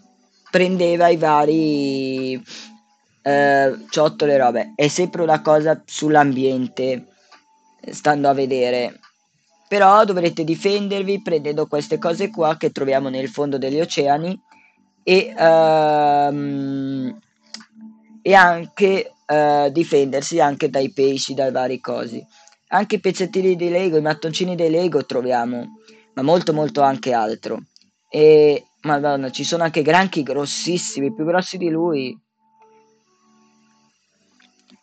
prendeva 0.51 1.09
i 1.09 1.16
vari 1.16 2.43
eh, 3.22 3.78
ciottole 3.89 4.37
robe. 4.37 4.72
È 4.74 4.89
sempre 4.89 5.22
una 5.22 5.41
cosa 5.41 5.83
sull'ambiente, 5.87 7.07
stando 7.91 8.28
a 8.28 8.35
vedere. 8.35 9.01
Però 9.71 10.05
dovrete 10.05 10.43
difendervi 10.43 11.23
prendendo 11.23 11.68
queste 11.68 11.97
cose 11.97 12.29
qua 12.29 12.57
che 12.57 12.73
troviamo 12.73 13.09
nel 13.09 13.29
fondo 13.29 13.57
degli 13.57 13.79
oceani 13.79 14.37
e, 15.05 15.33
um, 15.39 17.16
e 18.21 18.35
anche 18.35 19.12
eh, 19.27 19.71
difendersi 19.71 20.41
anche 20.41 20.71
dai 20.71 20.91
pesci, 20.93 21.35
dai 21.35 21.53
vari 21.53 21.79
cosi. 21.79 22.21
Anche 22.71 22.97
i 22.97 23.01
pezzettini 23.01 23.55
di 23.55 23.68
Lego, 23.68 23.97
i 23.97 24.03
mattoncini 24.03 24.57
dei 24.57 24.71
Lego 24.71 25.07
troviamo, 25.07 25.79
ma 26.14 26.23
molto 26.23 26.53
molto 26.53 26.81
anche 26.81 27.12
altro. 27.12 27.61
E 28.09 28.64
madonna, 28.81 29.31
ci 29.31 29.45
sono 29.45 29.62
anche 29.62 29.83
granchi 29.83 30.25
grossissimi, 30.25 31.14
più 31.14 31.25
grossi 31.25 31.57
di 31.59 31.71
lui. 31.71 32.18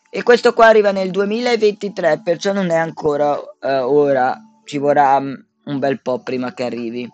E 0.09 0.23
questo 0.23 0.53
qua 0.53 0.67
arriva 0.67 0.91
nel 0.91 1.11
2023, 1.11 2.21
perciò 2.23 2.53
non 2.53 2.69
è 2.69 2.77
ancora 2.77 3.37
eh, 3.61 3.79
ora, 3.79 4.46
ci 4.67 4.77
vorrà 4.77 5.19
mm, 5.19 5.33
un 5.65 5.79
bel 5.79 6.01
po' 6.01 6.19
prima 6.19 6.53
che 6.53 6.63
arrivi. 6.63 7.09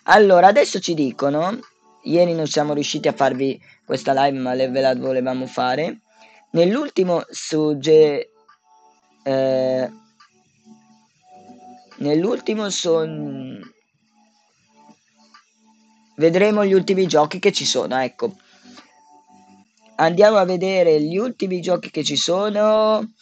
Allora, 0.07 0.49
adesso 0.49 0.81
ci 0.81 0.93
dicono, 0.93 1.59
ieri 2.03 2.35
non 2.35 2.47
siamo 2.47 2.75
riusciti 2.75 3.09
a 3.09 3.15
farvi 3.15 3.59
questa 3.87 4.13
live, 4.13 4.39
ma 4.39 4.55
ve 4.55 4.81
la 4.83 4.95
volevamo 4.95 5.47
fare. 5.47 6.01
Nell'ultimo 6.51 7.25
sugge... 7.31 8.31
Eh, 9.23 9.91
nell'ultimo 11.97 12.69
son... 12.69 13.73
Vedremo 16.17 16.67
gli 16.67 16.75
ultimi 16.75 17.07
giochi 17.07 17.39
che 17.39 17.51
ci 17.51 17.65
sono, 17.65 17.99
ecco. 17.99 18.37
Andiamo 19.97 20.37
a 20.39 20.45
vedere 20.45 21.01
gli 21.01 21.17
ultimi 21.17 21.61
giochi 21.61 21.91
che 21.91 22.05
ci 22.05 22.17
sono. 22.17 23.13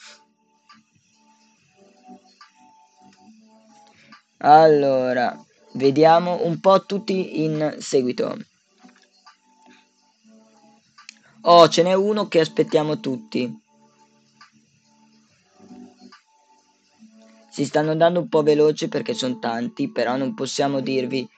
Allora, 4.39 5.37
Vediamo 5.75 6.45
un 6.45 6.61
po' 6.61 6.85
tutti 6.85 7.43
in 7.43 7.77
seguito. 7.79 8.37
Oh, 11.43 11.69
ce 11.69 11.83
n'è 11.83 11.95
uno 11.95 12.29
che 12.29 12.41
aspettiamo 12.41 13.01
tutti. 13.01 13.61
si 17.53 17.67
stanno 17.67 17.91
andando 17.91 18.19
un 18.19 18.31
po' 18.31 18.43
veloci 18.43 18.89
perché 18.89 19.13
sono 19.13 19.39
tanti, 19.39 19.91
però 19.91 20.17
non 20.17 20.33
possiamo 20.33 20.81
dirvi 20.81 21.29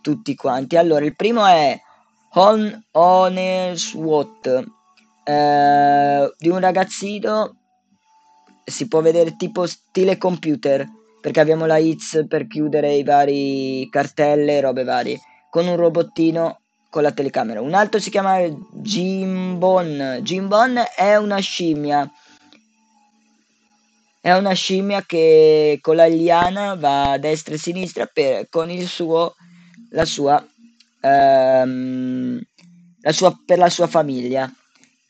tutti 0.00 0.34
quanti. 0.34 0.76
Allora, 0.76 1.04
il 1.04 1.14
primo 1.14 1.46
è 1.46 1.80
On 2.34 2.84
Onerswot, 2.92 4.64
eh, 5.24 6.32
di 6.38 6.48
un 6.48 6.58
ragazzino, 6.60 7.56
si 8.64 8.88
può 8.88 9.02
vedere 9.02 9.36
tipo 9.36 9.66
stile 9.66 10.16
computer, 10.16 10.86
perché 11.20 11.40
abbiamo 11.40 11.66
la 11.66 11.76
hits 11.76 12.24
per 12.26 12.46
chiudere 12.46 12.94
i 12.94 13.04
vari 13.04 13.86
cartelle 13.90 14.56
e 14.56 14.60
robe 14.62 14.84
varie, 14.84 15.20
con 15.50 15.66
un 15.66 15.76
robottino 15.76 16.60
con 16.88 17.02
la 17.02 17.12
telecamera. 17.12 17.60
Un 17.60 17.74
altro 17.74 18.00
si 18.00 18.10
chiama 18.10 18.38
Jimbon. 18.70 20.20
Jimbon 20.22 20.82
è 20.96 21.16
una 21.16 21.38
scimmia. 21.38 22.10
È 24.20 24.32
una 24.32 24.52
scimmia 24.52 25.02
che 25.02 25.78
con 25.82 25.96
la 25.96 26.06
liana 26.06 26.76
va 26.76 27.12
a 27.12 27.18
destra 27.18 27.54
e 27.54 27.56
a 27.56 27.60
sinistra 27.60 28.06
per, 28.06 28.48
con 28.48 28.70
il 28.70 28.86
suo, 28.86 29.34
la 29.90 30.04
sua, 30.04 30.46
ehm, 31.02 32.40
la 33.00 33.12
sua, 33.12 33.36
per 33.44 33.58
la 33.58 33.68
sua 33.68 33.86
famiglia. 33.86 34.50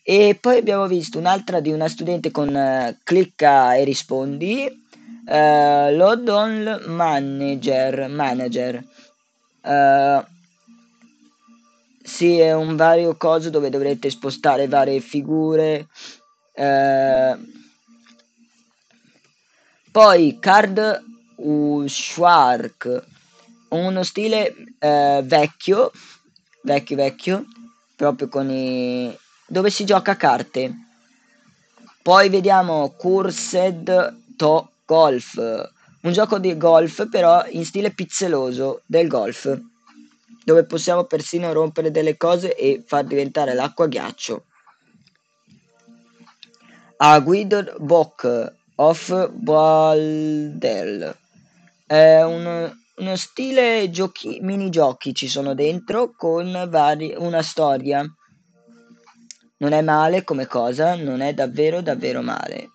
E 0.02 0.36
poi 0.40 0.58
abbiamo 0.58 0.86
visto 0.88 1.18
un'altra 1.18 1.60
di 1.60 1.70
una 1.70 1.88
studente 1.88 2.32
con 2.32 2.48
uh, 2.48 2.96
clicca 3.04 3.74
e 3.74 3.84
rispondi, 3.84 4.66
uh, 5.26 5.94
Lodon 5.94 6.82
Manager, 6.86 8.08
manager. 8.08 8.82
Uh, 9.62 10.24
sì, 12.02 12.38
è 12.38 12.52
un 12.52 12.74
vario 12.74 13.16
coso 13.16 13.48
dove 13.48 13.70
dovrete 13.70 14.10
spostare 14.10 14.66
varie 14.66 14.98
figure. 14.98 15.86
Uh, 16.54 17.38
poi 19.92 20.38
Card 20.40 21.04
Shark, 21.86 23.04
uno 23.72 24.02
stile 24.02 24.54
uh, 24.78 25.22
vecchio, 25.22 25.90
vecchio 26.62 26.96
vecchio, 26.96 27.44
proprio 27.96 28.28
con 28.28 28.50
i 28.50 29.16
dove 29.46 29.70
si 29.70 29.84
gioca 29.84 30.12
a 30.12 30.16
carte. 30.16 30.74
Poi 32.02 32.28
vediamo 32.30 32.94
Cursed 32.96 34.16
To 34.36 34.70
Golf, 34.86 35.36
un 36.00 36.12
gioco 36.12 36.38
di 36.38 36.56
golf 36.56 37.08
però 37.08 37.44
in 37.50 37.64
stile 37.64 37.92
pizzeloso 37.92 38.82
del 38.86 39.08
golf, 39.08 39.60
dove 40.44 40.64
possiamo 40.64 41.04
persino 41.04 41.52
rompere 41.52 41.90
delle 41.90 42.16
cose 42.16 42.56
e 42.56 42.82
far 42.84 43.04
diventare 43.04 43.54
l'acqua 43.54 43.86
ghiaccio. 43.86 44.44
A 46.96 47.20
Guido 47.20 47.74
Bock 47.78 48.52
of 48.76 49.30
Baldel 49.30 51.16
è 51.86 52.22
un, 52.22 52.81
uno 53.02 53.16
stile 53.16 53.90
giochi, 53.90 54.38
minigiochi 54.40 55.12
ci 55.12 55.26
sono 55.26 55.54
dentro 55.54 56.12
con 56.16 56.66
vari, 56.70 57.12
una 57.18 57.42
storia 57.42 58.06
non 59.58 59.72
è 59.72 59.82
male 59.82 60.22
come 60.22 60.46
cosa, 60.46 60.94
non 60.94 61.20
è 61.20 61.34
davvero 61.34 61.82
davvero 61.82 62.22
male. 62.22 62.70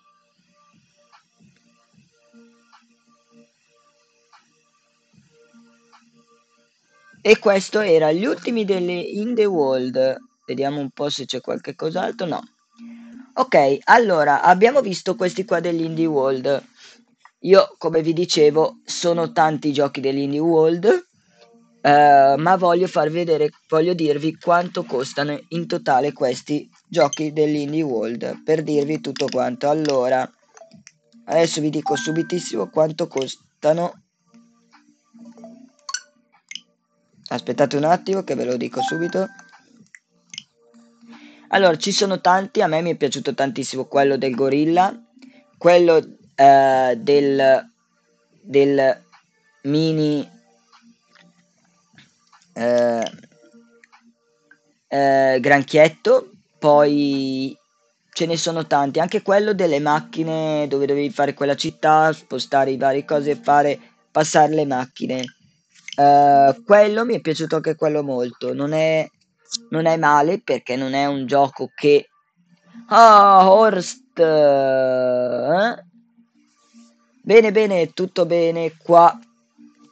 E 7.22 7.38
questo 7.38 7.80
era 7.80 8.12
gli 8.12 8.24
ultimi 8.24 8.64
delle 8.64 8.92
In 8.92 9.34
The 9.34 9.46
World. 9.46 10.16
Vediamo 10.46 10.80
un 10.80 10.90
po' 10.90 11.08
se 11.08 11.24
c'è 11.24 11.40
qualche 11.40 11.74
cos'altro. 11.74 12.26
No. 12.26 12.42
Ok, 13.34 13.78
allora 13.84 14.42
abbiamo 14.42 14.80
visto 14.80 15.14
questi 15.14 15.44
qua 15.44 15.60
dell'Indie 15.60 16.06
World. 16.06 16.64
Io, 17.40 17.74
come 17.78 18.02
vi 18.02 18.12
dicevo, 18.12 18.80
sono 18.84 19.32
tanti 19.32 19.72
giochi 19.72 20.00
dell'Indie 20.00 20.40
World 20.40 21.06
Uh, 21.80 22.36
ma 22.36 22.56
voglio 22.56 22.88
vedere, 23.08 23.50
voglio 23.68 23.94
dirvi 23.94 24.36
quanto 24.36 24.82
costano 24.82 25.38
in 25.50 25.68
totale 25.68 26.12
questi 26.12 26.68
giochi 26.88 27.32
dell'Indie 27.32 27.82
World 27.82 28.42
per 28.42 28.62
dirvi 28.64 29.00
tutto 29.00 29.26
quanto. 29.26 29.70
Allora, 29.70 30.28
adesso 31.26 31.60
vi 31.60 31.70
dico 31.70 31.94
subitissimo 31.94 32.68
quanto 32.68 33.06
costano. 33.06 34.02
Aspettate 37.28 37.76
un 37.76 37.84
attimo 37.84 38.24
che 38.24 38.34
ve 38.34 38.44
lo 38.44 38.56
dico 38.56 38.82
subito. 38.82 39.26
Allora, 41.50 41.76
ci 41.76 41.92
sono 41.92 42.20
tanti, 42.20 42.60
a 42.60 42.66
me 42.66 42.82
mi 42.82 42.90
è 42.90 42.96
piaciuto 42.96 43.34
tantissimo 43.34 43.84
quello 43.84 44.16
del 44.18 44.34
gorilla, 44.34 44.92
quello 45.56 46.17
uh, 46.38 46.94
del, 46.94 47.70
del 48.40 49.02
mini 49.62 50.28
eh, 52.54 53.12
eh, 54.88 55.38
Granchietto, 55.40 56.30
poi 56.58 57.56
ce 58.10 58.26
ne 58.26 58.36
sono 58.36 58.66
tanti, 58.66 58.98
anche 58.98 59.22
quello 59.22 59.52
delle 59.52 59.78
macchine 59.78 60.66
dove 60.66 60.86
dovevi 60.86 61.10
fare 61.10 61.34
quella 61.34 61.54
città, 61.54 62.12
spostare 62.12 62.72
i 62.72 62.76
vari 62.76 63.04
cose 63.04 63.32
e 63.32 63.40
fare 63.40 63.78
passare 64.10 64.54
le 64.54 64.66
macchine. 64.66 65.24
Uh, 65.96 66.62
quello 66.64 67.04
mi 67.04 67.16
è 67.16 67.20
piaciuto 67.20 67.56
anche 67.56 67.76
quello 67.76 68.02
molto. 68.02 68.54
Non 68.54 68.72
è, 68.72 69.08
non 69.70 69.86
è 69.86 69.96
male 69.96 70.40
perché 70.40 70.76
non 70.76 70.94
è 70.94 71.06
un 71.06 71.26
gioco 71.26 71.70
che. 71.74 72.08
Ah, 72.88 73.48
oh, 73.48 73.58
Horst! 73.58 74.18
Eh? 74.18 75.84
Bene, 77.28 77.52
bene, 77.52 77.92
tutto 77.92 78.24
bene 78.24 78.72
qua. 78.78 79.12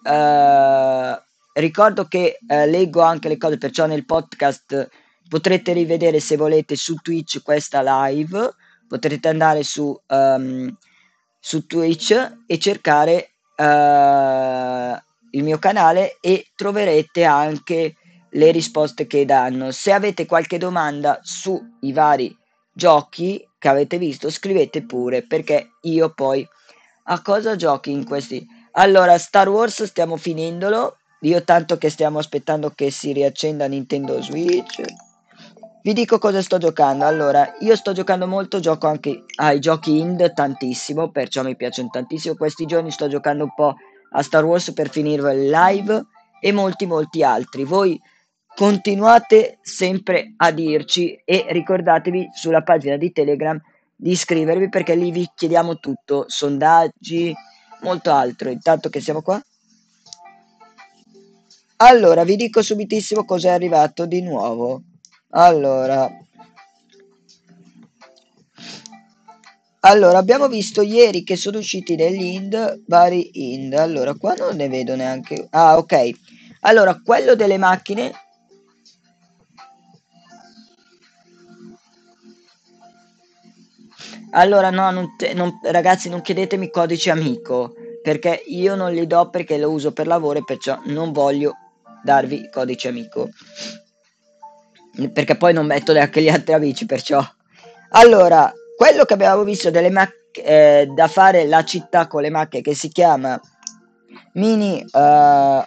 Uh, 0.03 1.23
Ricordo 1.53 2.07
che 2.07 2.39
eh, 2.49 2.67
leggo 2.67 3.03
anche 3.03 3.29
le 3.29 3.37
cose, 3.37 3.59
perciò 3.59 3.85
nel 3.85 4.07
podcast 4.07 4.89
potrete 5.29 5.75
rivedere 5.75 6.19
se 6.19 6.39
volete 6.39 6.77
su 6.77 6.95
Twitch 6.95 7.43
questa 7.43 7.83
live, 8.07 8.55
potrete 8.89 9.29
andare 9.29 9.65
su, 9.65 9.95
um, 10.07 10.75
su 11.39 11.67
Twitch 11.67 12.39
e 12.47 12.59
cercare 12.59 13.33
uh, 13.55 14.99
il 15.33 15.45
mio 15.45 15.59
canale 15.59 16.17
e 16.23 16.47
troverete 16.57 17.25
anche 17.25 17.97
le 18.31 18.51
risposte 18.51 19.07
che 19.07 19.27
danno. 19.27 19.73
Se 19.73 19.93
avete 19.93 20.25
qualche 20.25 20.57
domanda 20.57 21.21
sui 21.23 21.93
vari 21.93 22.35
giochi 22.73 23.47
che 23.59 23.69
avete 23.69 23.99
visto, 23.99 24.31
scrivete 24.31 24.87
pure 24.87 25.23
perché 25.27 25.73
io 25.83 26.15
poi 26.15 26.49
a 27.07 27.23
cosa 27.23 27.57
giochi 27.57 27.91
in 27.91 28.05
questi. 28.05 28.47
Allora, 28.73 29.19
Star 29.19 29.49
Wars 29.49 29.83
stiamo 29.85 30.17
finendolo 30.17 30.99
io 31.21 31.43
tanto 31.45 31.79
che 31.79 31.89
stiamo 31.89 32.19
aspettando 32.19 32.71
che 32.71 32.91
si 32.91 33.13
riaccenda 33.13 33.67
Nintendo 33.67 34.21
Switch. 34.21 34.83
Vi 35.83 35.93
dico 35.93 36.19
cosa 36.19 36.43
sto 36.43 36.59
giocando. 36.59 37.07
Allora, 37.07 37.55
io 37.61 37.75
sto 37.75 37.93
giocando 37.93 38.27
molto, 38.27 38.61
gioco 38.61 38.87
anche 38.87 39.25
ai 39.37 39.59
giochi 39.59 39.99
ind 39.99 40.33
tantissimo, 40.33 41.11
perciò 41.11 41.43
mi 41.43 41.57
piacciono 41.57 41.89
tantissimo. 41.91 42.35
Questi 42.35 42.67
giorni 42.67 42.91
sto 42.91 43.09
giocando 43.09 43.45
un 43.45 43.55
po' 43.55 43.75
a 44.13 44.23
Star 44.23 44.45
Wars 44.45 44.73
per 44.73 44.91
finirlo 44.91 45.31
il 45.31 45.49
live 45.49 46.05
e 46.41 46.53
molti 46.53 46.87
molti 46.87 47.23
altri. 47.23 47.65
Voi 47.65 47.99
continuate 48.55 49.59
sempre 49.63 50.35
a 50.37 50.51
dirci 50.51 51.21
e 51.25 51.47
ricordatevi 51.49 52.29
sulla 52.35 52.63
pagina 52.63 52.97
di 52.97 53.11
Telegram 53.11 53.61
di 53.97 54.11
iscrivervi 54.11 54.69
perché 54.69 54.95
lì 54.95 55.11
vi 55.11 55.29
chiediamo 55.35 55.79
tutto, 55.79 56.27
sondaggi, 56.29 57.35
molto 57.83 58.13
altro. 58.13 58.51
Intanto 58.51 58.89
che 58.89 59.01
siamo 59.01 59.23
qua. 59.23 59.43
Allora, 61.77 62.25
vi 62.25 62.37
dico 62.37 62.63
subitissimo 62.63 63.25
cos'è 63.25 63.49
arrivato 63.51 64.07
di 64.07 64.23
nuovo. 64.23 64.83
Allora, 65.31 66.11
allora, 69.81 70.19
abbiamo 70.19 70.49
visto 70.49 70.83
ieri 70.83 71.23
che 71.23 71.37
sono 71.37 71.59
usciti 71.59 71.95
degli 71.95 72.25
ind, 72.25 72.83
vari 72.87 73.55
ind. 73.55 73.73
Allora, 73.75 74.15
qua 74.15 74.35
non 74.35 74.57
ne 74.57 74.69
vedo 74.69 74.97
neanche. 74.97 75.47
Ah, 75.51 75.77
ok. 75.79 76.11
Allora, 76.63 77.01
quello 77.01 77.37
delle 77.37 77.57
macchine. 77.57 78.11
Allora, 84.37 84.71
no, 84.71 84.91
non 84.91 85.17
te, 85.17 85.33
non, 85.35 85.59
ragazzi, 85.63 86.09
non 86.09 86.21
chiedetemi 86.21 86.71
codice 86.71 87.11
amico 87.11 87.75
perché 88.03 88.43
io 88.47 88.75
non 88.75 88.93
li 88.93 89.07
do 89.07 89.31
perché 89.31 89.59
lo 89.59 89.71
uso 89.71 89.93
per 89.93 90.07
lavoro 90.07 90.39
e 90.39 90.45
perciò 90.45 90.81
non 90.85 91.13
voglio 91.13 91.55
darvi 92.03 92.49
codice 92.53 92.89
amico. 92.89 93.31
Perché 95.13 95.37
poi 95.37 95.53
non 95.53 95.67
metto 95.67 95.93
neanche 95.93 96.23
gli 96.23 96.29
altri 96.29 96.55
amici 96.55 96.87
perciò. 96.87 97.23
Allora 97.91 98.53
quello 98.77 99.05
che 99.05 99.15
abbiamo 99.15 99.43
visto 99.43 99.71
delle 99.71 99.91
macchine 99.91 100.25
eh, 100.45 100.87
da 100.95 101.09
fare 101.09 101.47
la 101.47 101.65
città 101.65 102.07
con 102.07 102.21
le 102.23 102.31
macchine 102.31 102.63
che 102.63 102.75
si 102.75 102.89
chiama 102.89 103.41
mini 104.35 104.85
uh, 104.93 105.65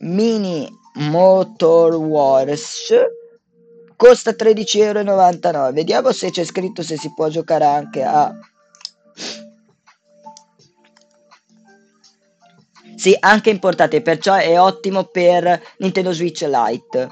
mini 0.00 0.68
motor 0.94 1.94
wars 1.94 2.90
costa 3.96 4.32
13,99 4.32 4.78
euro 4.82 5.72
vediamo 5.72 6.12
se 6.12 6.30
c'è 6.30 6.44
scritto 6.44 6.82
se 6.82 6.96
si 6.96 7.12
può 7.14 7.28
giocare 7.28 7.64
anche 7.64 8.02
a 8.02 8.32
Sì, 12.96 13.14
anche 13.20 13.50
importate, 13.50 14.00
perciò 14.00 14.34
è 14.34 14.58
ottimo 14.58 15.04
per 15.04 15.62
Nintendo 15.78 16.12
Switch 16.12 16.40
Lite. 16.40 17.08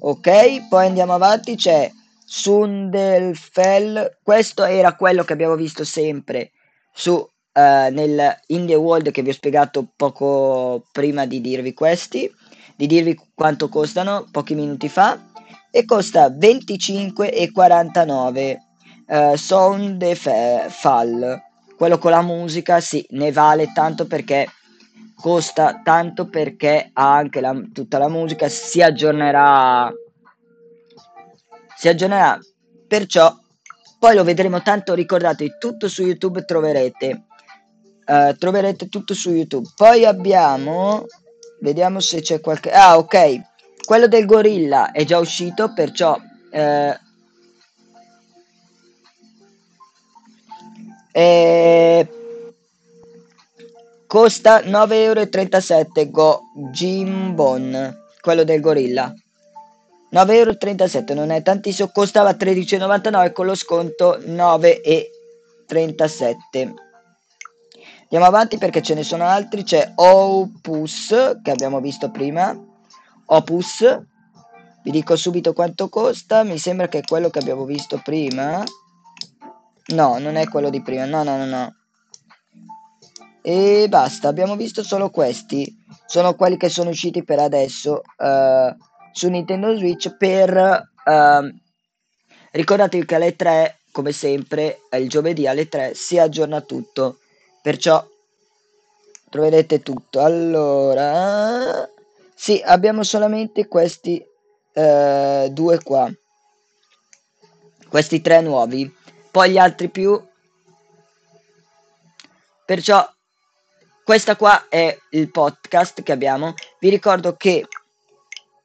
Ok, 0.00 0.68
poi 0.68 0.86
andiamo 0.86 1.14
avanti, 1.14 1.56
c'è 1.56 1.90
Sundelfell, 2.24 4.18
questo 4.22 4.64
era 4.64 4.94
quello 4.94 5.24
che 5.24 5.32
abbiamo 5.32 5.56
visto 5.56 5.84
sempre 5.84 6.52
su 6.92 7.12
uh, 7.14 7.28
nel 7.52 8.40
Indie 8.48 8.76
World 8.76 9.10
che 9.10 9.22
vi 9.22 9.30
ho 9.30 9.32
spiegato 9.32 9.86
poco 9.96 10.84
prima 10.92 11.24
di 11.26 11.40
dirvi 11.40 11.72
questi, 11.72 12.30
di 12.76 12.86
dirvi 12.86 13.18
quanto 13.34 13.68
costano 13.68 14.26
pochi 14.30 14.54
minuti 14.54 14.88
fa 14.88 15.18
e 15.70 15.84
costa 15.84 16.28
25,49 16.28 18.56
uh, 19.06 19.36
Sound 19.36 20.14
Fall 20.14 21.42
quello 21.76 21.98
con 21.98 22.12
la 22.12 22.22
musica 22.22 22.80
sì, 22.80 23.04
ne 23.10 23.32
vale 23.32 23.72
tanto 23.72 24.06
perché 24.06 24.48
costa 25.14 25.80
tanto 25.82 26.28
perché 26.28 26.90
ha 26.92 27.14
anche 27.14 27.40
la, 27.40 27.54
tutta 27.72 27.98
la 27.98 28.08
musica, 28.08 28.48
si 28.48 28.82
aggiornerà, 28.82 29.92
si 31.76 31.88
aggiornerà, 31.88 32.38
perciò 32.86 33.36
poi 33.98 34.14
lo 34.14 34.22
vedremo 34.22 34.60
tanto, 34.60 34.94
ricordatevi, 34.94 35.56
tutto 35.58 35.88
su 35.88 36.02
YouTube 36.02 36.44
troverete, 36.44 37.24
uh, 38.04 38.34
troverete 38.34 38.88
tutto 38.88 39.14
su 39.14 39.30
YouTube. 39.30 39.66
Poi 39.74 40.04
abbiamo, 40.04 41.06
vediamo 41.64 42.00
se 42.00 42.20
c'è 42.20 42.40
qualche, 42.40 42.70
ah 42.70 42.98
ok, 42.98 43.40
quello 43.84 44.06
del 44.06 44.26
gorilla 44.26 44.92
è 44.92 45.04
già 45.04 45.18
uscito, 45.18 45.72
perciò... 45.72 46.16
Uh, 46.52 47.02
E 51.16 52.08
costa 54.04 54.62
9,37 54.62 56.10
Go 56.10 56.40
Jimbon, 56.72 58.02
quello 58.20 58.42
del 58.42 58.60
gorilla. 58.60 59.14
9,37 60.12 61.14
non 61.14 61.30
è 61.30 61.40
tantissimo, 61.40 61.92
costava 61.92 62.32
13,99 62.32 63.32
con 63.32 63.46
lo 63.46 63.54
sconto 63.54 64.18
9,37. 64.18 66.83
Andiamo 68.14 68.32
avanti 68.32 68.58
perché 68.58 68.80
ce 68.80 68.94
ne 68.94 69.02
sono 69.02 69.24
altri, 69.24 69.64
c'è 69.64 69.90
Opus 69.96 71.40
che 71.42 71.50
abbiamo 71.50 71.80
visto 71.80 72.12
prima. 72.12 72.56
Opus, 73.24 74.02
vi 74.84 74.92
dico 74.92 75.16
subito 75.16 75.52
quanto 75.52 75.88
costa, 75.88 76.44
mi 76.44 76.56
sembra 76.56 76.86
che 76.86 76.98
è 76.98 77.02
quello 77.02 77.28
che 77.28 77.40
abbiamo 77.40 77.64
visto 77.64 78.00
prima. 78.04 78.62
No, 79.86 80.18
non 80.18 80.36
è 80.36 80.46
quello 80.46 80.70
di 80.70 80.80
prima. 80.80 81.06
No, 81.06 81.24
no, 81.24 81.38
no, 81.38 81.44
no. 81.44 81.74
E 83.42 83.86
basta, 83.88 84.28
abbiamo 84.28 84.54
visto 84.54 84.84
solo 84.84 85.10
questi. 85.10 85.76
Sono 86.06 86.36
quelli 86.36 86.56
che 86.56 86.68
sono 86.68 86.90
usciti 86.90 87.24
per 87.24 87.40
adesso 87.40 88.00
uh, 88.18 88.76
su 89.10 89.28
Nintendo 89.28 89.76
Switch 89.76 90.16
per... 90.16 90.88
Uh, 91.04 91.52
ricordatevi 92.52 93.04
che 93.04 93.14
alle 93.16 93.34
3, 93.34 93.78
come 93.90 94.12
sempre, 94.12 94.82
il 94.92 95.08
giovedì 95.08 95.48
alle 95.48 95.66
3 95.66 95.94
si 95.96 96.16
aggiorna 96.16 96.60
tutto. 96.60 97.18
Perciò 97.64 98.06
troverete 99.30 99.80
tutto. 99.80 100.20
Allora... 100.20 101.88
Sì, 102.34 102.60
abbiamo 102.62 103.04
solamente 103.04 103.68
questi 103.68 104.22
uh, 104.74 105.48
due 105.48 105.82
qua. 105.82 106.12
Questi 107.88 108.20
tre 108.20 108.42
nuovi 108.42 108.94
poi 109.30 109.52
gli 109.52 109.56
altri 109.56 109.88
più. 109.88 110.22
Perciò 112.66 113.10
questa 114.04 114.36
qua 114.36 114.68
è 114.68 114.94
il 115.12 115.30
podcast 115.30 116.02
che 116.02 116.12
abbiamo. 116.12 116.52
Vi 116.78 116.90
ricordo 116.90 117.34
che 117.34 117.66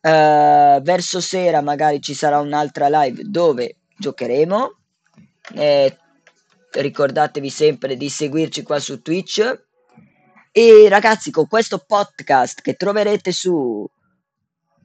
uh, 0.01 0.81
verso 0.81 1.21
sera 1.21 1.61
magari 1.61 2.01
ci 2.01 2.13
sarà 2.13 2.39
un'altra 2.39 2.89
live 2.89 3.23
dove 3.23 3.77
giocheremo. 3.95 4.73
Eh, 5.53 5.97
ricordatevi 6.72 7.49
sempre 7.49 7.95
di 7.95 8.09
seguirci 8.09 8.63
qua 8.63 8.80
su 8.80 9.01
Twitch. 9.01 9.67
E 10.51 10.88
ragazzi, 10.89 11.32
con 11.32 11.47
questo 11.47 11.84
podcast 11.86 12.61
che 12.61 12.74
troverete 12.76 13.32
su 13.32 13.88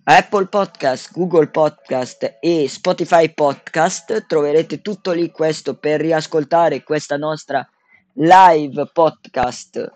Apple 0.05 0.47
Podcast, 0.47 1.13
Google 1.13 1.49
Podcast 1.49 2.37
e 2.41 2.69
Spotify 2.69 3.33
Podcast. 3.33 4.27
Troverete 4.27 4.83
tutto 4.83 5.13
lì 5.13 5.31
questo 5.31 5.77
per 5.79 6.01
riascoltare 6.01 6.83
questa 6.83 7.17
nostra 7.17 7.67
live 8.15 8.91
podcast. 8.93 9.91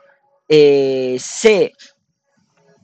E 0.47 1.17
se 1.19 1.75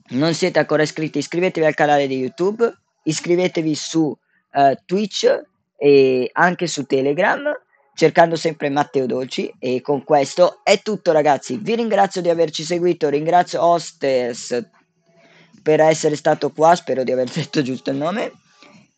non 0.09 0.33
siete 0.35 0.59
ancora 0.59 0.83
iscritti, 0.83 1.17
iscrivetevi 1.17 1.65
al 1.65 1.73
canale 1.73 2.05
di 2.05 2.17
YouTube, 2.17 2.71
iscrivetevi 3.03 3.73
su 3.73 4.01
uh, 4.01 4.75
Twitch 4.85 5.41
e 5.77 6.29
anche 6.31 6.67
su 6.67 6.85
Telegram 6.85 7.51
cercando 7.95 8.35
sempre 8.35 8.69
Matteo 8.69 9.05
Dolci 9.07 9.51
e 9.57 9.81
con 9.81 10.03
questo 10.03 10.59
è 10.63 10.81
tutto 10.81 11.11
ragazzi 11.13 11.57
vi 11.57 11.75
ringrazio 11.75 12.21
di 12.21 12.29
averci 12.29 12.63
seguito 12.63 13.09
ringrazio 13.09 13.63
Hostess 13.63 14.73
per 15.65 15.79
essere 15.79 16.15
stato 16.15 16.51
qua, 16.51 16.75
spero 16.75 17.03
di 17.03 17.11
aver 17.11 17.27
detto 17.27 17.63
giusto 17.63 17.89
il 17.89 17.97
nome. 17.97 18.31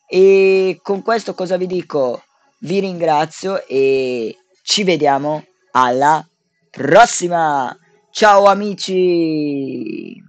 E 0.06 0.80
con 0.84 1.02
questo 1.02 1.34
cosa 1.34 1.56
vi 1.56 1.66
dico? 1.66 2.24
Vi 2.60 2.82
ringrazio 2.82 3.66
e 3.66 4.38
ci 4.64 4.84
vediamo 4.84 5.46
alla 5.72 6.28
prossima. 6.70 7.74
Ciao 8.12 8.48
amici! 8.48 10.27